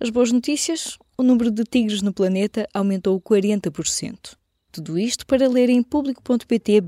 As 0.00 0.10
boas 0.10 0.32
notícias? 0.32 0.98
O 1.16 1.22
número 1.22 1.50
de 1.50 1.64
tigres 1.64 2.02
no 2.02 2.12
planeta 2.12 2.68
aumentou 2.72 3.20
40%. 3.20 4.36
Tudo 4.72 4.98
isto 4.98 5.26
para 5.26 5.48
ler 5.48 5.68
em 5.68 5.82
público.pt 5.82 6.82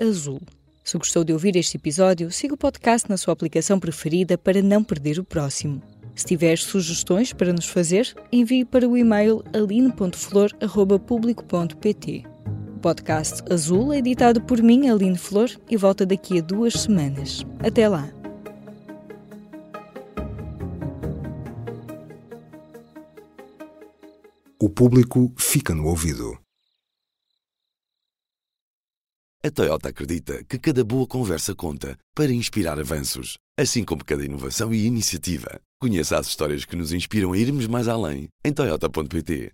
azul. 0.00 0.40
Se 0.82 0.96
gostou 0.96 1.22
de 1.22 1.32
ouvir 1.32 1.54
este 1.56 1.76
episódio, 1.76 2.32
siga 2.32 2.54
o 2.54 2.58
podcast 2.58 3.10
na 3.10 3.16
sua 3.16 3.34
aplicação 3.34 3.78
preferida 3.78 4.38
para 4.38 4.62
não 4.62 4.82
perder 4.82 5.18
o 5.18 5.24
próximo. 5.24 5.82
Se 6.18 6.26
tiver 6.26 6.58
sugestões 6.58 7.32
para 7.32 7.52
nos 7.52 7.66
fazer, 7.66 8.12
envie 8.32 8.64
para 8.64 8.88
o 8.88 8.96
e-mail 8.96 9.44
aline.flor.público.pt. 9.52 12.24
O 12.74 12.78
podcast 12.80 13.44
Azul 13.48 13.92
é 13.92 13.98
editado 13.98 14.42
por 14.42 14.60
mim, 14.60 14.88
Aline 14.88 15.16
Flor, 15.16 15.48
e 15.70 15.76
volta 15.76 16.04
daqui 16.04 16.40
a 16.40 16.42
duas 16.42 16.74
semanas. 16.74 17.46
Até 17.60 17.88
lá! 17.88 18.10
O 24.60 24.68
público 24.68 25.32
fica 25.38 25.72
no 25.72 25.86
ouvido. 25.86 26.36
A 29.44 29.52
Toyota 29.52 29.90
acredita 29.90 30.42
que 30.42 30.58
cada 30.58 30.82
boa 30.82 31.06
conversa 31.06 31.54
conta 31.54 31.96
para 32.12 32.32
inspirar 32.32 32.80
avanços, 32.80 33.38
assim 33.56 33.84
como 33.84 34.04
cada 34.04 34.24
inovação 34.24 34.74
e 34.74 34.84
iniciativa. 34.84 35.60
Conheça 35.80 36.18
as 36.18 36.26
histórias 36.26 36.64
que 36.64 36.74
nos 36.74 36.92
inspiram 36.92 37.32
a 37.32 37.38
irmos 37.38 37.68
mais 37.68 37.86
além 37.86 38.28
em 38.44 38.52
Toyota.pt. 38.52 39.52